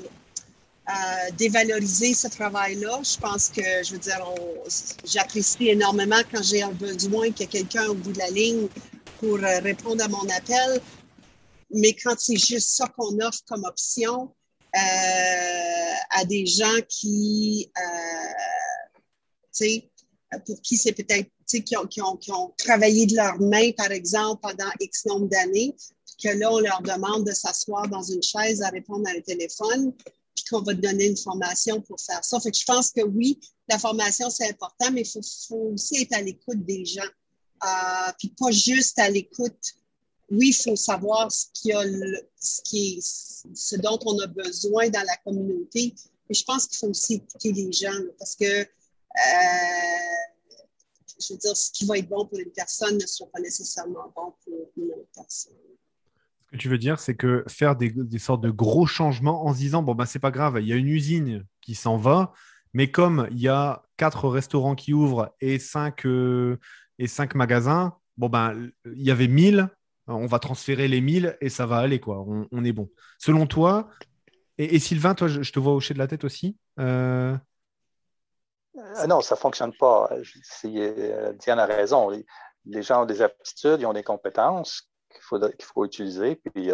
[1.37, 2.99] dévaloriser ce travail-là.
[3.03, 4.23] Je pense que, je veux dire,
[5.03, 8.67] j'apprécie énormément quand j'ai un besoin qu'il y ait quelqu'un au bout de la ligne
[9.19, 10.79] pour répondre à mon appel
[11.71, 14.33] mais quand c'est juste ça qu'on offre comme option
[14.75, 19.03] euh, à des gens qui, euh,
[19.51, 19.91] tu sais,
[20.45, 23.39] pour qui c'est peut-être, tu sais, qui ont, qui, ont, qui ont, travaillé de leurs
[23.39, 25.75] mains, par exemple, pendant X nombre d'années,
[26.21, 29.93] que là, on leur demande de s'asseoir dans une chaise à répondre à un téléphone,
[30.35, 32.39] puis qu'on va te donner une formation pour faire ça.
[32.39, 36.01] Fait que je pense que oui, la formation, c'est important, mais il faut, faut, aussi
[36.01, 37.01] être à l'écoute des gens.
[37.63, 39.73] Euh, puis pas juste à l'écoute
[40.31, 41.83] oui, il faut savoir ce, a
[42.39, 45.95] ce, qui ce dont on a besoin dans la communauté,
[46.27, 48.65] mais je pense qu'il faut aussi écouter les gens parce que, euh,
[51.19, 54.13] je veux dire, ce qui va être bon pour une personne ne sera pas nécessairement
[54.15, 55.53] bon pour une autre personne.
[56.45, 59.59] Ce que tu veux dire, c'est que faire des, sortes de gros changements en se
[59.59, 62.33] disant, bon, ben, c'est pas grave, il y a une usine qui s'en va,
[62.73, 66.57] mais comme il y a quatre restaurants qui ouvrent et cinq, euh,
[66.97, 69.69] et cinq magasins, bon, ben, il y avait mille
[70.09, 72.25] on va transférer les 1000 et ça va aller, quoi.
[72.51, 72.89] On, est bon.
[73.17, 73.89] Selon toi,
[74.57, 76.57] et, Sylvain, toi, je, te vois hocher de la tête aussi.
[76.79, 77.35] Euh,
[78.75, 80.09] euh, non, ça ne fonctionne pas.
[80.11, 82.09] Euh, Diane a raison.
[82.65, 86.35] Les, gens ont des aptitudes, ils ont des compétences qu'il faut, faut utiliser.
[86.35, 86.71] Puis,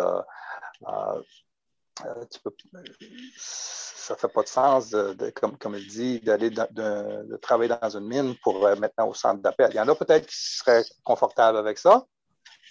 [3.38, 4.95] ça ne fait pas de sens,
[5.36, 9.69] comme, comme il dit, d'aller de, travailler dans une mine pour maintenant au centre d'appel.
[9.71, 12.06] Il y en a peut-être qui seraient confortables avec ça,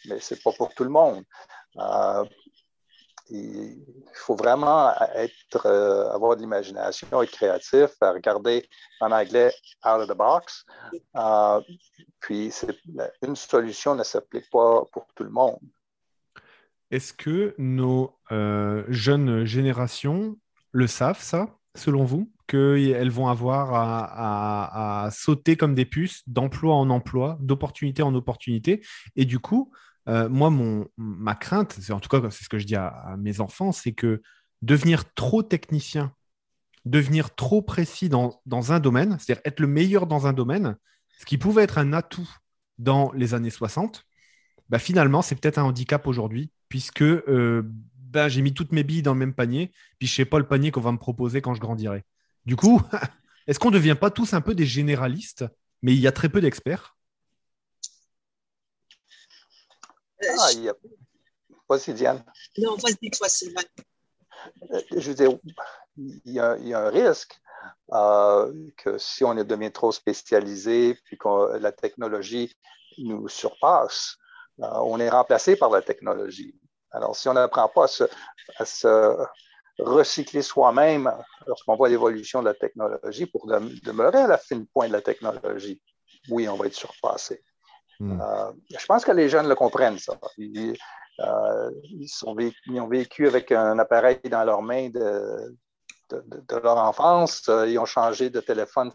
[0.06, 1.24] mais ce n'est pas pour tout le monde.
[1.78, 2.24] Euh,
[3.30, 8.68] il faut vraiment être, euh, avoir de l'imagination, être créatif, regarder
[9.00, 9.52] en anglais
[9.84, 10.66] out of the box.
[11.16, 11.60] Euh,
[12.20, 12.52] puis
[13.22, 15.58] une solution ne s'applique pas pour tout le monde.
[16.90, 18.14] Est-ce que nos
[18.88, 20.36] jeunes générations
[20.72, 26.74] le savent, ça, selon vous, qu'elles vont avoir à, à, sauter comme des puces d'emploi
[26.74, 28.84] en emploi, d'opportunité en opportunité,
[29.16, 29.72] et du coup,
[30.08, 30.50] euh, moi,
[30.96, 34.22] ma crainte, en tout cas, c'est ce que je dis à, mes enfants, c'est que
[34.62, 36.12] devenir trop technicien,
[36.84, 40.76] devenir trop précis dans, un domaine, c'est-à-dire être le meilleur dans un domaine,
[41.18, 42.28] ce qui pouvait être un atout
[42.78, 44.04] dans les années 60,
[44.68, 47.62] bah, finalement, c'est peut-être un handicap aujourd'hui, puisque euh,
[47.96, 50.38] bah, j'ai mis toutes mes billes dans le même panier, puis je ne sais pas
[50.38, 52.04] le panier qu'on va me proposer quand je grandirai.
[52.44, 52.82] Du coup,
[53.46, 55.46] est-ce qu'on ne devient pas tous un peu des généralistes,
[55.82, 56.94] mais il y a très peu d'experts
[60.38, 60.74] Ah, a...
[61.68, 62.24] Vas-y, Diane.
[62.58, 63.62] Non, vas-y, toi, Sylvain.
[64.70, 65.38] Euh, je veux dire,
[65.96, 67.40] il y a, il y a un risque
[67.92, 72.54] euh, que si on devient trop spécialisé puis que la technologie
[72.98, 74.16] nous surpasse,
[74.60, 76.54] euh, on est remplacé par la technologie.
[76.90, 77.86] Alors, si on n'apprend pas
[78.58, 79.16] à se,
[79.78, 81.12] recycler soi-même
[81.46, 85.82] lorsqu'on voit l'évolution de la technologie pour demeurer à la fine pointe de la technologie,
[86.28, 87.42] oui, on va être surpassé.
[88.00, 88.20] Hmm.
[88.20, 90.18] Euh, je pense que les jeunes le comprennent, ça.
[90.38, 90.76] Ils,
[91.20, 91.70] euh,
[92.24, 95.56] ont vécu avec un appareil dans leurs mains de,
[96.62, 97.48] leur enfance.
[97.66, 98.90] Ils ont changé de téléphone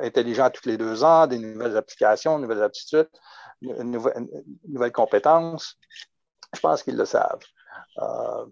[0.00, 3.08] intelligent tous les deux ans, des nouvelles applications, nouvelles aptitudes,
[3.62, 5.76] nouvelles, compétences.
[6.54, 7.44] Je pense qu'ils le savent.
[7.98, 8.46] Euh,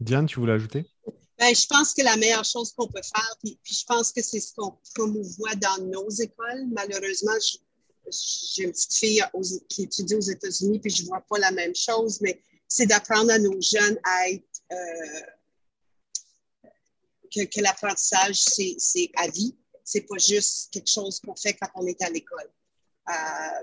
[0.00, 0.86] Diane, tu voulais ajouter?
[1.38, 4.40] Ben, je pense que la meilleure chose qu'on peut faire, puis, je pense que c'est
[4.40, 6.66] ce qu'on promouvoit dans nos écoles.
[6.72, 7.36] Malheureusement,
[8.10, 9.22] j'ai une petite fille
[9.68, 13.38] qui étudie aux États-Unis, puis je vois pas la même chose, mais c'est d'apprendre à
[13.38, 14.44] nos jeunes à être
[17.32, 19.56] que, l'apprentissage, c'est à vie.
[19.84, 22.50] C'est pas juste quelque chose qu'on fait quand on est à l'école.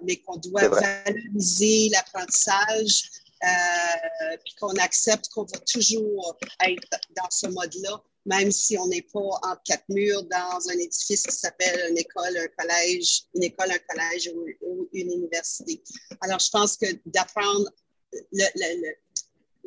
[0.03, 3.09] mais qu'on doit valoriser l'apprentissage,
[3.43, 9.03] euh, puis qu'on accepte qu'on va toujours être dans ce mode-là, même si on n'est
[9.13, 13.71] pas en quatre murs dans un édifice qui s'appelle une école, un collège, une école,
[13.71, 15.83] un collège ou, une université.
[16.21, 17.69] Alors, je pense que d'apprendre,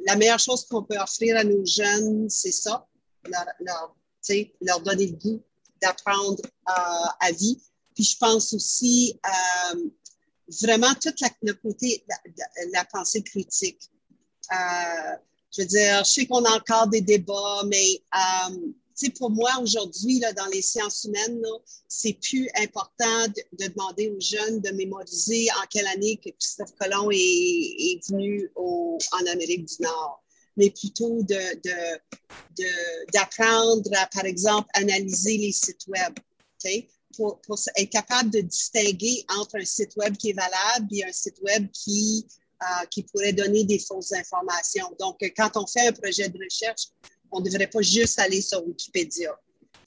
[0.07, 2.87] la meilleure chose qu'on peut offrir à nos jeunes, c'est ça,
[3.25, 5.43] leur, donner le goût
[5.81, 7.61] d'apprendre euh, à vie.
[7.95, 9.91] Puis je pense aussi euh,
[10.63, 13.91] vraiment tout le côté de la, pensée critique.
[14.53, 15.17] Euh,
[15.55, 18.57] je veux dire, je sais qu'on a encore des débats, mais euh,
[19.19, 21.41] pour moi, aujourd'hui, dans les sciences humaines,
[21.87, 27.11] c'est plus important de, demander aux jeunes de mémoriser en quelle année que Christophe Colomb
[27.13, 30.25] est, venu en Amérique du Nord,
[30.57, 31.23] mais plutôt
[33.13, 36.15] d'apprendre de, de, à, par exemple, analyser les sites web.
[37.19, 41.41] Pour, être capable de distinguer entre un site web qui est valable et un site
[41.43, 42.27] web qui
[42.61, 44.93] euh, qui pourrait donner des fausses informations.
[44.99, 46.89] Donc, quand on fait un projet de recherche,
[47.31, 49.31] on ne devrait pas juste aller sur Wikipédia.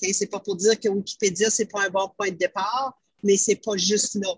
[0.01, 2.97] Ce n'est pas pour dire que Wikipédia, ce n'est pas un bon point de départ,
[3.23, 4.33] mais ce n'est pas juste là.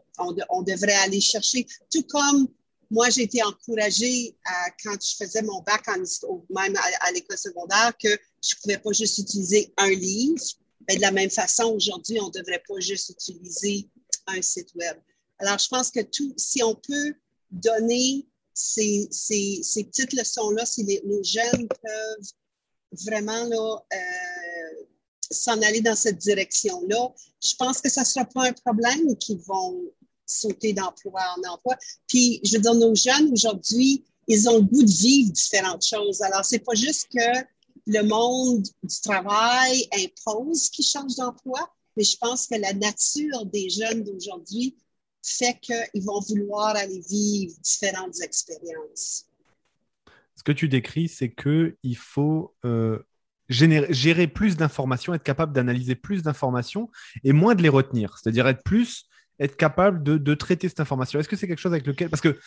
[0.49, 2.47] On, devrait aller chercher, tout comme
[2.89, 4.35] moi, j'ai été encouragée
[4.83, 8.91] quand je faisais mon bac en même à, l'école secondaire, que je ne pouvais pas
[8.93, 10.41] juste utiliser un livre.
[10.87, 13.89] Mais de la même façon, aujourd'hui, on ne devrait pas juste utiliser
[14.27, 14.97] un site web.
[15.39, 17.15] Alors, je pense que tout, si on peut
[17.51, 22.31] donner ces, ces, ces petites leçons-là, si les, jeunes peuvent
[23.05, 24.85] vraiment là, euh,
[25.31, 29.39] s'en aller dans cette direction-là, je pense que ça ne sera pas un problème qu'ils
[29.39, 29.81] vont
[30.25, 31.77] sauter d'emploi en emploi.
[32.07, 36.21] Puis, je veux dire, nos jeunes aujourd'hui, ils ont le goût de vivre différentes choses.
[36.21, 37.45] Alors, c'est pas juste que
[37.87, 43.69] le monde du travail impose qu'ils changent d'emploi, mais je pense que la nature des
[43.69, 44.75] jeunes d'aujourd'hui
[45.25, 49.25] fait qu'ils vont vouloir aller vivre différentes expériences.
[50.35, 52.99] Ce que tu décris, c'est qu'il faut euh,
[53.49, 56.89] gérer plus d'informations, être capable d'analyser plus d'informations
[57.23, 58.17] et moins de les retenir.
[58.17, 59.07] C'est-à-dire être plus,
[59.39, 61.19] être capable de, traiter cette information.
[61.19, 62.09] Est-ce que c'est quelque chose avec lequel...
[62.09, 62.37] Parce que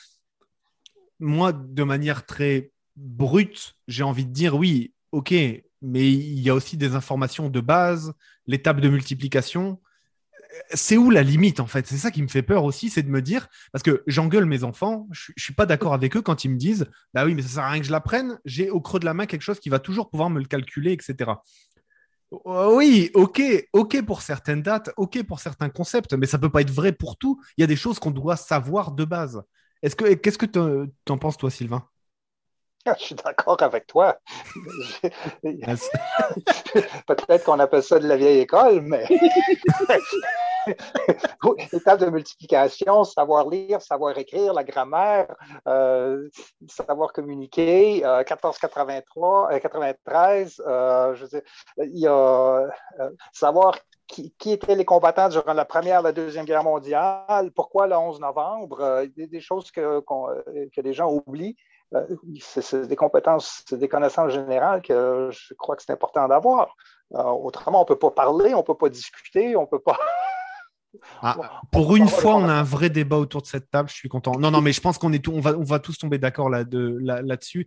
[1.18, 5.33] moi, de manière très brute, j'ai envie de dire oui, ok,
[5.83, 8.12] mais il y a aussi des informations de base,
[8.46, 9.81] l'étape de multiplication
[10.72, 11.87] c'est où la limite en fait?
[11.87, 14.64] C'est ça qui me fait peur aussi, c'est de me dire, parce que j'engueule mes
[14.64, 17.42] enfants, je, ne suis pas d'accord avec eux quand ils me disent, bah oui, mais
[17.42, 19.61] ça sert à rien que je l'apprenne, j'ai au creux de la main quelque chose
[19.61, 21.33] qui va toujours pouvoir me le calculer, etc.
[22.44, 23.40] Oui, ok,
[23.72, 27.16] ok pour certaines dates, ok pour certains concepts, mais ça peut pas être vrai pour
[27.16, 27.40] tout.
[27.57, 29.42] Il y a des choses qu'on doit savoir de base.
[29.83, 31.87] Est-ce que, qu'est-ce que tu en penses toi, Sylvain?
[32.99, 34.16] Je suis d'accord avec toi.
[37.07, 39.07] Peut-être qu'on appelle ça de la vieille école, mais
[41.72, 45.35] l'étape de multiplication, savoir lire, savoir écrire, la grammaire,
[45.68, 46.29] euh,
[46.68, 51.27] savoir communiquer, 1483, euh, 93, euh, je
[51.79, 52.68] il y a
[53.33, 58.20] savoir qui, étaient les combattants durant la Première la Deuxième Guerre mondiale, pourquoi le 11
[58.20, 61.57] novembre, des, des, choses que, que les gens oublient.
[62.40, 66.75] C'est des compétences, c'est des connaissances générales que je crois que c'est important d'avoir.
[67.11, 69.99] autrement, on ne peut pas parler, on ne peut pas discuter, on ne peut pas.
[71.22, 73.88] Ah, pour une fois, on a un vrai débat autour de cette table.
[73.88, 74.33] Je suis content.
[74.38, 76.49] Non, non, mais je pense qu'on est tout, on va, on va tous tomber d'accord
[76.49, 77.66] là, de, là, dessus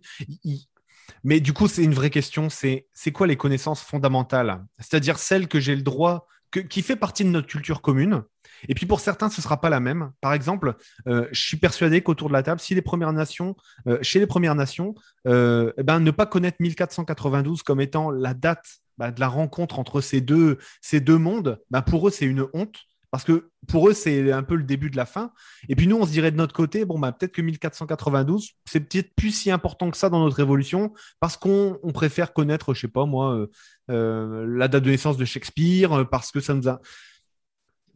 [1.24, 2.50] Mais du coup, c'est une vraie question.
[2.50, 4.64] C'est, c'est quoi les connaissances fondamentales?
[4.78, 8.24] C'est-à-dire celles que j'ai le droit, que, qui fait partie de notre culture commune.
[8.68, 10.12] Et puis pour certains, ce ne sera pas la même.
[10.20, 10.74] Par exemple,
[11.08, 14.26] euh, je suis persuadé qu'autour de la table, si les Premières Nations, euh, chez les
[14.26, 14.94] Premières Nations,
[15.26, 18.66] euh, eh ben, ne pas connaître 1492 comme étant la date
[18.98, 22.46] bah, de la rencontre entre ces deux, ces deux mondes, bah, pour eux, c'est une
[22.52, 22.76] honte.
[23.10, 25.32] Parce que pour eux, c'est un peu le début de la fin.
[25.68, 28.78] Et puis nous, on se dirait de notre côté, bon, bah, peut-être que 1492, c'est
[28.78, 32.88] peut-être plus si important que ça dans notre évolution, parce qu'on préfère connaître, je sais
[32.88, 33.48] pas moi,
[33.88, 36.80] la date de naissance de Shakespeare, parce que ça nous a.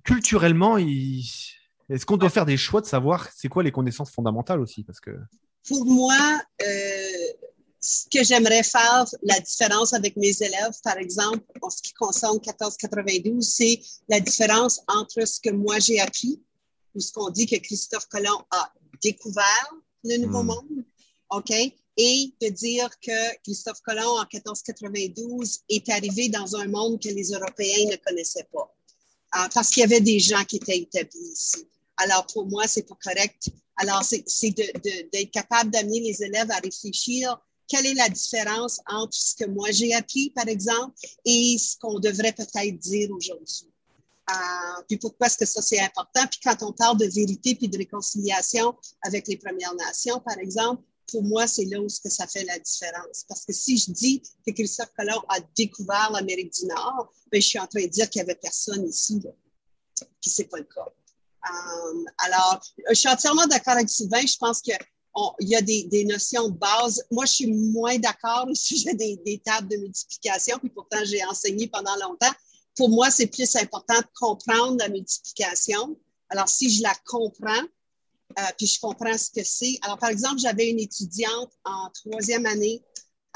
[0.05, 4.85] Culturellement, est-ce qu'on doit faire des choix de savoir c'est quoi les connaissances fondamentales aussi?
[4.85, 5.11] Parce que...
[5.67, 6.41] Pour moi,
[7.81, 12.35] ce que j'aimerais faire, la différence avec mes élèves, par exemple, en ce qui concerne
[12.35, 16.41] 1492, c'est la différence entre ce que moi j'ai appris
[16.95, 18.73] ou ce qu'on dit que Christophe Colomb a
[19.03, 19.75] découvert
[20.05, 20.47] le Nouveau hmm.
[20.47, 20.85] Monde,
[21.31, 21.51] OK?
[21.97, 27.31] Et de dire que Christophe Colomb, en 1492, est arrivé dans un monde que les
[27.31, 28.75] Européens ne connaissaient pas.
[29.37, 31.67] Euh, parce qu'il y avait des gens qui étaient établis ici.
[31.97, 33.49] Alors, pour moi, c'est pas correct.
[33.77, 39.35] Alors, c'est d'être capable d'amener les élèves à réfléchir quelle est la différence entre ce
[39.35, 43.71] que moi j'ai appris, par exemple, et ce qu'on devrait peut-être dire aujourd'hui?
[44.31, 46.27] Euh, puis pourquoi est-ce que ça c'est important?
[46.31, 50.83] Puis quand on parle de vérité puis de réconciliation avec les Premières Nations, par exemple,
[51.09, 53.25] pour moi, c'est là où que ça fait la différence.
[53.29, 57.47] Parce que si je dis que Christophe Colomb a découvert l'Amérique du Nord, bien, je
[57.47, 59.21] suis en train de dire qu'il n'y avait personne ici.
[59.23, 59.31] Là.
[60.21, 60.87] Puis c'est pas le cas.
[61.47, 64.25] Euh, alors, je suis entièrement d'accord avec Sylvain.
[64.27, 64.77] Je pense qu'il
[65.41, 67.05] y a des, notions de base.
[67.11, 71.67] Moi, je suis moins d'accord au sujet des, tables de multiplication, puis pourtant, j'ai enseigné
[71.67, 72.33] pendant longtemps.
[72.77, 75.97] Pour moi, c'est plus important de comprendre la multiplication.
[76.31, 77.63] Alors, si je la comprends,
[78.39, 79.79] euh, puis je comprends ce que c'est.
[79.83, 82.83] Alors, par exemple, j'avais une étudiante en troisième année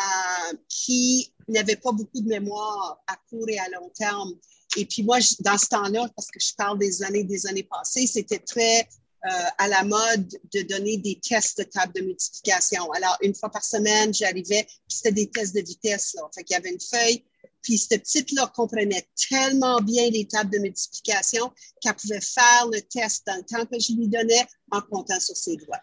[0.00, 4.32] euh, qui n'avait pas beaucoup de mémoire à court et à long terme.
[4.76, 8.06] Et puis moi, dans ce temps-là, parce que je parle des années, des années passées,
[8.06, 8.88] c'était très
[9.26, 12.90] euh, à la mode de donner des tests de table de multiplication.
[12.92, 16.14] Alors, une fois par semaine, j'arrivais, c'était des tests de vitesse.
[16.14, 16.22] Là.
[16.32, 17.24] Fait qu'il y avait une feuille,
[17.62, 23.26] puis cette petite-là comprenait tellement bien les tables de multiplication qu'elle pouvait faire le test
[23.26, 25.80] dans le temps que je lui donnais en comptant sur ses doigts.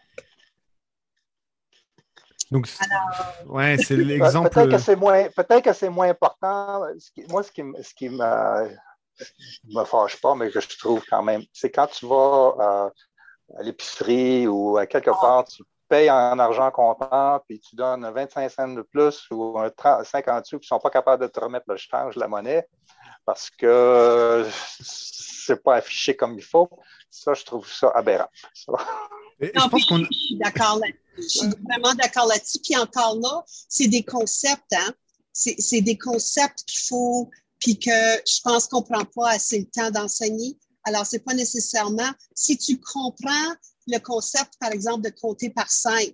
[2.52, 2.70] Donc,
[3.48, 4.50] ouais, c'est l'exemple.
[4.50, 6.86] Peut-être que c'est moins, peut-être que c'est moins important.
[7.30, 8.70] moi, ce qui, ce qui me,
[9.74, 13.64] me fâche pas, mais que je trouve quand même, c'est quand tu vas euh, à
[13.64, 15.20] l'épicerie ou à quelque ah.
[15.20, 19.72] part, tu payes en argent comptant, puis tu donnes 25 cents de plus ou un
[20.04, 22.68] 50 sous qui ne sont pas capables de te remettre le change, la monnaie,
[23.26, 24.48] parce que
[24.82, 26.70] c'est pas affiché comme il faut.
[27.10, 28.30] Ça, je trouve ça aberrant.
[29.40, 29.48] je,
[30.12, 32.60] suis d'accord là Je suis vraiment d'accord là-dessus.
[32.64, 34.94] Puis encore là, c'est des concepts, hein?
[35.34, 37.30] C'est des concepts qu'il faut,
[37.60, 40.58] puis que je pense qu'on ne prend pas assez le temps d'enseigner.
[40.86, 43.54] Alors, c'est pas nécessairement, si tu comprends
[43.88, 46.14] le concept, par exemple, de compter par 5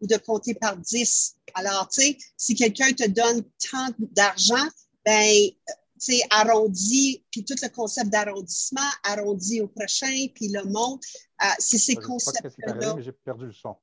[0.00, 4.66] ou de compter par 10, alors, tu sais, si quelqu'un te donne tant d'argent,
[5.04, 11.00] ben, tu sais, arrondi, puis tout le concept d'arrondissement, arrondi au prochain, puis le monde,
[11.42, 12.96] euh, c'est ces concepts-là.
[13.00, 13.76] J'ai perdu le son.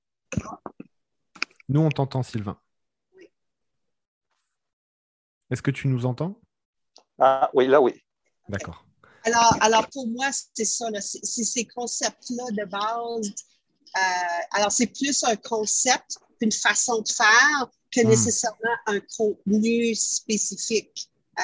[1.69, 2.59] Nous, on t'entend, Sylvain.
[3.15, 3.29] Oui.
[5.51, 6.39] Est-ce que tu nous entends?
[7.19, 7.93] Ah oui, là, oui.
[8.47, 8.86] D'accord.
[9.27, 13.33] Alors, alors, pour moi, c'est ça, c'est ces concepts-là de base.
[13.97, 18.07] Euh, alors, c'est plus un concept, une façon de faire que hmm.
[18.07, 21.09] nécessairement un contenu spécifique
[21.39, 21.43] euh,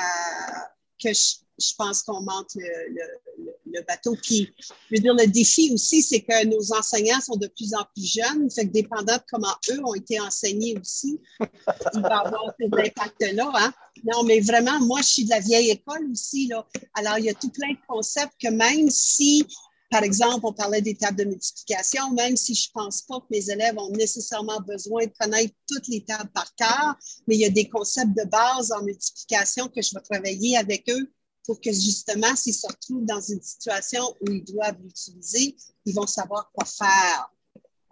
[1.01, 4.16] que je, je pense qu'on manque le, bateau.
[4.22, 7.84] Puis, je veux dire, le défi aussi, c'est que nos enseignants sont de plus en
[7.95, 8.49] plus jeunes.
[8.51, 12.68] Fait que dépendant de comment eux ont été enseignés aussi, il va y avoir ces
[12.68, 13.51] impacts-là.
[13.56, 13.74] Hein?
[14.04, 16.47] Non, mais vraiment, moi, je suis de la vieille école aussi.
[16.47, 16.68] Là.
[16.93, 19.45] Alors, il y a tout plein de concepts que même si
[19.93, 23.28] par exemple, on parlait des tables de multiplication, même si je ne pense pas que
[23.30, 26.95] mes élèves ont nécessairement besoin de connaître toutes les tables par cœur,
[27.28, 30.89] mais il y a des concepts de base en multiplication que je vais travailler avec
[30.89, 31.12] eux
[31.45, 36.07] pour que justement, s'ils se retrouvent dans une situation où ils doivent l'utiliser, ils vont
[36.07, 37.29] savoir quoi faire.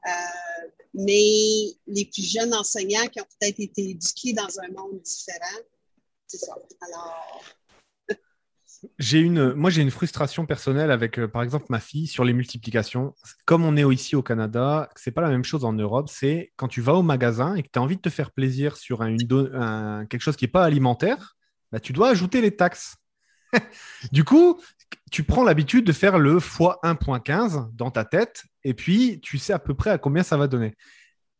[0.08, 5.62] Euh, mais les plus jeunes enseignants qui ont peut-être été éduqués dans un monde différent,
[6.28, 6.56] c'est ça.
[6.82, 7.44] Alors.
[8.98, 12.34] J'ai une, moi, j'ai une frustration personnelle avec, euh, par exemple, ma fille sur les
[12.34, 13.14] multiplications.
[13.46, 16.10] Comme on est ici au Canada, c'est pas la même chose en Europe.
[16.10, 18.78] C'est quand tu vas au magasin et que tu as envie de te faire plaisir
[18.78, 19.16] sur un,
[20.08, 21.38] quelque chose qui n'est pas alimentaire,
[21.72, 22.96] bah, tu dois ajouter les taxes.
[24.12, 24.60] du coup,
[25.12, 29.54] tu prends l'habitude de faire le x 1.15 dans ta tête et puis tu sais
[29.54, 30.76] à peu près à combien ça va donner.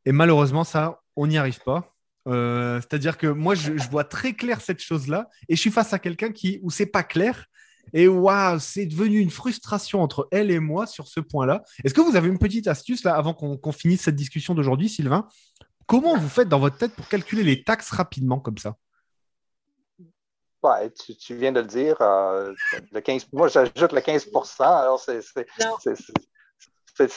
[0.06, 1.96] Et malheureusement, ça, on n'y arrive pas.
[2.28, 6.00] Euh, c'est-à-dire que moi, je, vois très clair cette chose-là et je suis face à
[6.00, 7.46] quelqu'un qui où c'est pas clair.
[7.94, 11.64] Et waouh, c'est devenu une frustration entre elle et moi sur ce point-là.
[11.84, 15.28] Est-ce que vous avez une petite astuce là avant qu'on finisse cette discussion d'aujourd'hui, Sylvain?
[15.88, 18.78] Comment vous faites dans votre tête pour calculer les taxes rapidement comme ça?
[20.64, 22.54] Ouais, tu, viens de le dire, euh,
[22.92, 25.20] le 15, moi j'ajoute le 15% alors c'est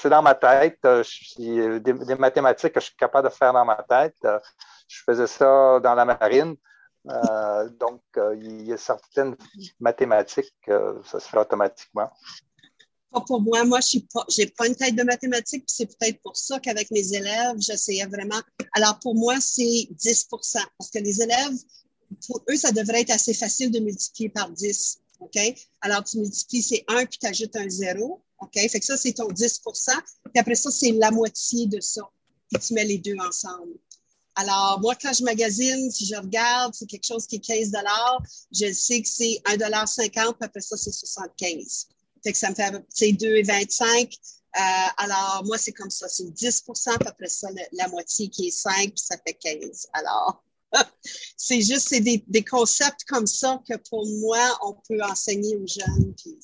[0.08, 0.78] dans ma tête.
[0.86, 1.04] Euh,
[1.78, 4.16] des, des, mathématiques que je suis capable de faire dans ma tête.
[4.24, 4.38] Euh,
[4.88, 6.56] je faisais ça dans la marine.
[7.78, 9.36] donc, il y a certaines
[9.78, 10.54] mathématiques,
[11.04, 12.10] ça se fait automatiquement.
[13.12, 13.62] Pas pour moi.
[13.64, 14.24] Moi, je n'ai pas,
[14.56, 15.64] pas une tête de mathématiques.
[15.66, 18.40] C'est peut-être pour ça qu'avec mes élèves, j'essayais vraiment.
[18.72, 21.52] Alors, pour moi, c'est 10% parce que les élèves,
[22.26, 24.98] pour eux, ça devrait être assez facile de multiplier par 10.
[25.20, 25.38] OK?
[25.80, 28.22] Alors, tu multiplies, c'est 1, puis tu ajoutes un 0.
[28.40, 28.52] OK?
[28.54, 32.02] Fait que ça, c'est ton 10% Puis après ça, c'est la moitié de ça.
[32.50, 33.74] Puis tu mets les deux ensemble.
[34.36, 37.70] Alors, moi, quand je magasine, si je regarde, c'est quelque chose qui est 15
[38.50, 41.86] je sais que c'est 1,50 puis après ça, c'est 75.
[42.22, 44.18] Fait que ça me fait, c'est 2,25.
[44.96, 46.08] alors, moi, c'est comme ça.
[46.08, 49.86] C'est 10% puis après ça, la, moitié qui est 5 puis ça fait 15.
[49.92, 50.42] Alors,
[51.36, 55.66] c'est juste c'est des, des, concepts comme ça que pour moi, on peut enseigner aux
[55.66, 56.14] jeunes.
[56.16, 56.38] Puis,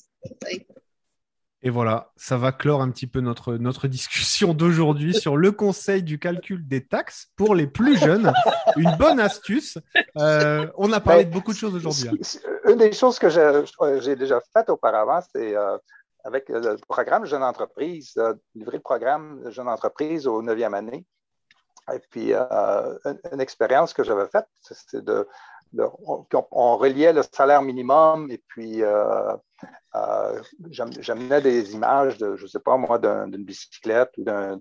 [1.63, 6.01] et voilà, ça va clore un petit peu notre, notre discussion d'aujourd'hui sur le conseil
[6.01, 8.33] du calcul des taxes pour les plus jeunes.
[8.77, 9.77] Une bonne astuce.
[10.17, 12.09] Euh, on a parlé de beaucoup de choses aujourd'hui.
[12.09, 12.71] Hein.
[12.71, 15.77] Une des choses que j'ai déjà faites auparavant, c'est euh,
[16.23, 21.05] avec le programme Jeune Entreprise, euh, livrer le programme Jeune Entreprise au 9e année.
[21.93, 25.27] Et puis, une, expérience que j'avais faite, c'est de,
[26.51, 29.33] on, reliait le salaire minimum et puis euh,
[30.69, 34.59] j'amenais des images de, je ne sais pas moi, d'une bicyclette ou d'un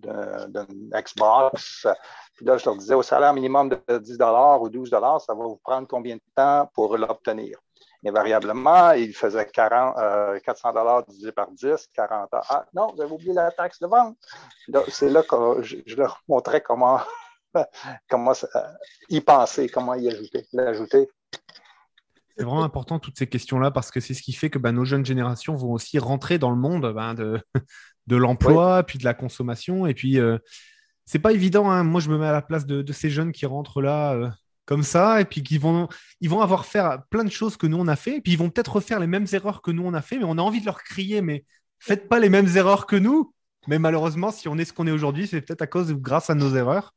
[0.94, 1.86] Xbox.
[2.34, 4.18] Puis là, je leur disais, au salaire minimum de 10
[4.60, 7.58] ou 12 ça va vous prendre combien de temps pour l'obtenir?
[8.04, 13.34] Invariablement, il faisait 40, 400 dollars divisé par 10, 40 Ah non, vous avez oublié
[13.34, 14.16] la taxe de vente.
[14.88, 17.00] C'est là que je, leur montrais comment,
[18.10, 18.32] comment
[19.10, 21.08] y penser, comment y ajouter, l'ajouter.
[22.36, 24.86] C'est vraiment important toutes ces questions-là parce que c'est ce qui fait que bah, nos
[24.86, 27.38] jeunes générations vont aussi rentrer dans le monde bah, de,
[28.06, 29.86] de l'emploi, puis de la consommation.
[29.86, 30.38] Et puis, euh,
[31.04, 31.70] c'est pas évident.
[31.70, 31.84] Hein.
[31.84, 34.30] Moi, je me mets à la place de, ces jeunes qui rentrent là euh,
[34.66, 35.88] comme ça et puis qui vont,
[36.20, 38.16] ils vont avoir faire plein de choses que nous on a fait.
[38.16, 40.24] Et puis ils vont peut-être refaire les mêmes erreurs que nous on a fait, mais
[40.24, 41.44] on a envie de leur crier, mais
[41.78, 43.34] faites pas les mêmes erreurs que nous.
[43.66, 46.30] Mais malheureusement, si on est ce qu'on est aujourd'hui, c'est peut-être à cause ou grâce
[46.30, 46.94] à nos erreurs.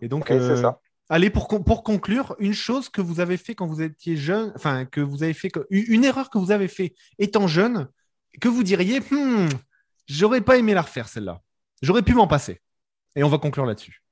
[0.00, 0.80] Et donc, euh, ça.
[1.08, 4.86] Allez, pour, pour conclure, une chose que vous avez fait quand vous étiez jeune, enfin,
[4.86, 7.88] que vous avez fait, une erreur que vous avez fait étant jeune,
[8.40, 9.48] que vous diriez, hmm,
[10.06, 11.40] j'aurais pas aimé la refaire celle-là.
[11.82, 12.60] J'aurais pu m'en passer.
[13.16, 14.02] Et on va conclure là-dessus.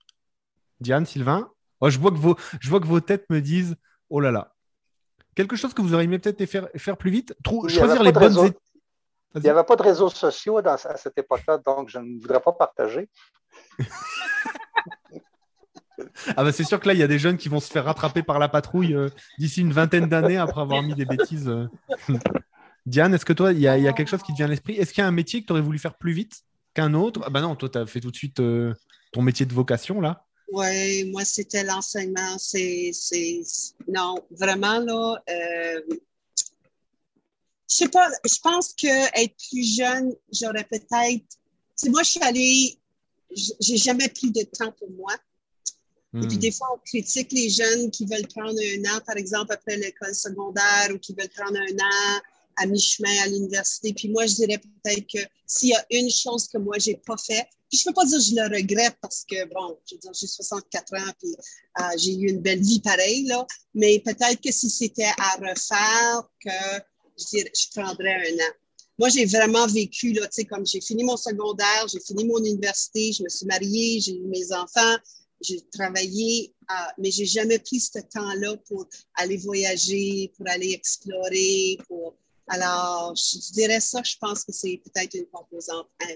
[0.81, 1.51] Diane, Sylvain,
[1.83, 3.77] oh, je, vois que vos, je vois que vos têtes me disent,
[4.09, 4.55] oh là là.
[5.35, 7.35] Quelque chose que vous auriez aimé peut-être faire, faire plus vite,
[7.69, 8.53] choisir les bonnes.
[9.35, 12.53] Il n'y avait pas de réseaux sociaux à cette époque-là, donc je ne voudrais pas
[12.53, 13.09] partager.
[16.37, 17.85] Ah bah c'est sûr que là, il y a des jeunes qui vont se faire
[17.85, 19.09] rattraper par la patrouille euh,
[19.39, 21.49] d'ici une vingtaine d'années après avoir mis des bêtises.
[21.49, 21.67] Euh.
[22.87, 24.75] Diane, est-ce que toi, il y, a quelque chose qui te vient à l'esprit?
[24.75, 26.43] Est-ce qu'il y a un métier que tu aurais voulu faire plus vite
[26.75, 27.21] qu'un autre?
[27.25, 28.75] Ah bah non, toi, tu as fait tout de suite euh,
[29.13, 30.25] ton métier de vocation, là.
[30.53, 32.37] Oui, moi, c'était l'enseignement.
[32.39, 32.93] C'est,
[33.89, 35.23] Non, vraiment, là,
[37.73, 41.25] je sais pas, je pense qu'être plus jeune, j'aurais peut-être...
[41.89, 42.79] moi, je suis allée...
[43.61, 45.15] J'ai jamais pris de temps pour moi.
[46.15, 46.41] Et puis, hmm.
[46.41, 50.15] des fois, on critique les jeunes qui veulent prendre un an, par exemple, après l'école
[50.15, 52.21] secondaire ou qui veulent prendre un an
[52.57, 53.95] à mi-chemin à l'université.
[53.95, 57.17] Puis moi, je dirais peut-être que s'il y a une chose que moi, j'ai pas
[57.17, 60.13] fait, je peux pas dire que je le regrette parce que, bon, je veux dire,
[60.15, 61.35] j'ai 64 ans puis
[61.81, 63.47] euh, j'ai eu une belle vie pareille, là.
[63.75, 66.51] Mais peut-être que si c'était à refaire, que
[67.17, 68.53] je prendrais un an.
[68.99, 72.39] Moi, j'ai vraiment vécu, là, tu sais, comme j'ai fini mon secondaire, j'ai fini mon
[72.39, 74.97] université, je me suis mariée, j'ai eu mes enfants,
[75.41, 76.55] j'ai travaillé,
[76.99, 82.15] mais j'ai jamais pris ce temps-là pour aller voyager, pour aller explorer, pour
[82.53, 86.15] alors, je dirais ça, je pense que c'est peut-être une composante hein,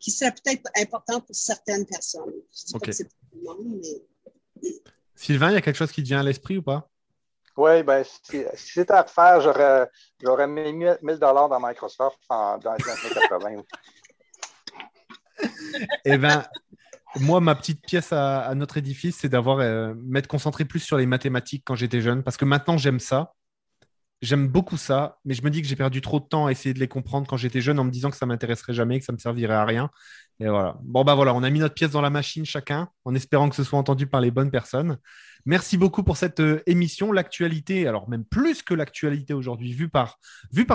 [0.00, 2.32] qui serait peut-être importante pour certaines personnes.
[2.52, 3.80] Je dis pas que c'est pour tout le monde,
[4.62, 4.70] mais.
[5.14, 6.88] Sylvain, il y a quelque chose qui te vient à l'esprit ou pas?
[7.56, 9.88] Oui, ben, si, c'était à refaire, j'aurais,
[10.20, 13.62] j'aurais mis 1000 dollars dans Microsoft dans les années 80.
[16.04, 16.44] eh bien,
[17.20, 21.06] moi, ma petite pièce à, notre édifice, c'est d'avoir euh, m'être concentré plus sur les
[21.06, 23.34] mathématiques quand j'étais jeune, parce que maintenant j'aime ça.
[24.22, 26.72] J'aime beaucoup ça, mais je me dis que j'ai perdu trop de temps à essayer
[26.72, 29.12] de les comprendre quand j'étais jeune en me disant que ça m'intéresserait jamais, que ça
[29.12, 29.90] me servirait à rien.
[30.40, 30.78] Et voilà.
[30.82, 33.56] Bon bah voilà, on a mis notre pièce dans la machine chacun, en espérant que
[33.56, 34.98] ce soit entendu par les bonnes personnes.
[35.44, 37.12] Merci beaucoup pour cette euh, émission.
[37.12, 40.18] L'actualité, alors même plus que l'actualité aujourd'hui, vue par,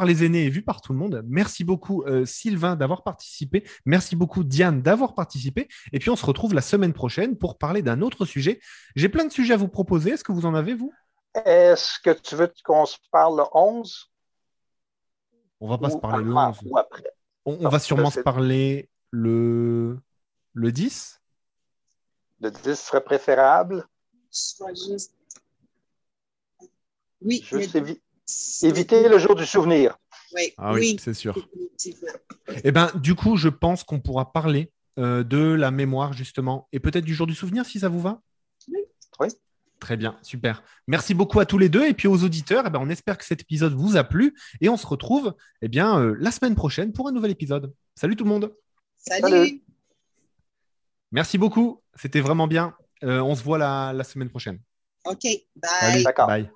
[0.06, 1.24] les aînés et vue par tout le monde.
[1.28, 3.64] Merci beaucoup euh, Sylvain d'avoir participé.
[3.86, 5.68] Merci beaucoup Diane d'avoir participé.
[5.94, 8.62] Et puis on se retrouve la semaine prochaine pour parler d'un autre sujet.
[8.96, 10.12] J'ai plein de sujets à vous proposer.
[10.12, 10.94] Est-ce que vous en avez, vous?
[11.34, 14.12] Est-ce que tu veux qu'on se parle le 11
[15.62, 16.58] On va pas se parler le 11.
[17.46, 20.00] On, va sûrement se parler le,
[20.54, 21.20] le 10
[22.42, 23.88] Le 10 serait préférable
[24.32, 25.14] juste.
[27.22, 27.46] Oui.
[28.64, 29.98] éviter le jour du souvenir.
[30.34, 31.36] Oui, ah oui, c'est sûr.
[32.64, 36.80] Eh ben, du coup, je pense qu'on pourra parler euh, de la mémoire, justement, et
[36.80, 38.22] peut-être du jour du souvenir, si ça vous va.
[38.70, 38.80] Oui.
[39.20, 39.28] oui.
[39.82, 40.64] Très bien, super.
[40.88, 42.66] Merci beaucoup à tous les deux et puis aux auditeurs.
[42.68, 45.68] Eh ben, on espère que cet épisode vous a plu et on se retrouve eh
[45.68, 47.74] bien, euh, la semaine prochaine pour un nouvel épisode.
[47.96, 48.54] Salut tout le monde.
[48.96, 49.64] Salut.
[51.12, 51.82] Merci beaucoup.
[51.96, 52.76] C'était vraiment bien.
[53.04, 54.60] Euh, on se voit la, la semaine prochaine.
[55.04, 55.26] OK.
[55.56, 56.04] Bye.
[56.16, 56.52] Bye.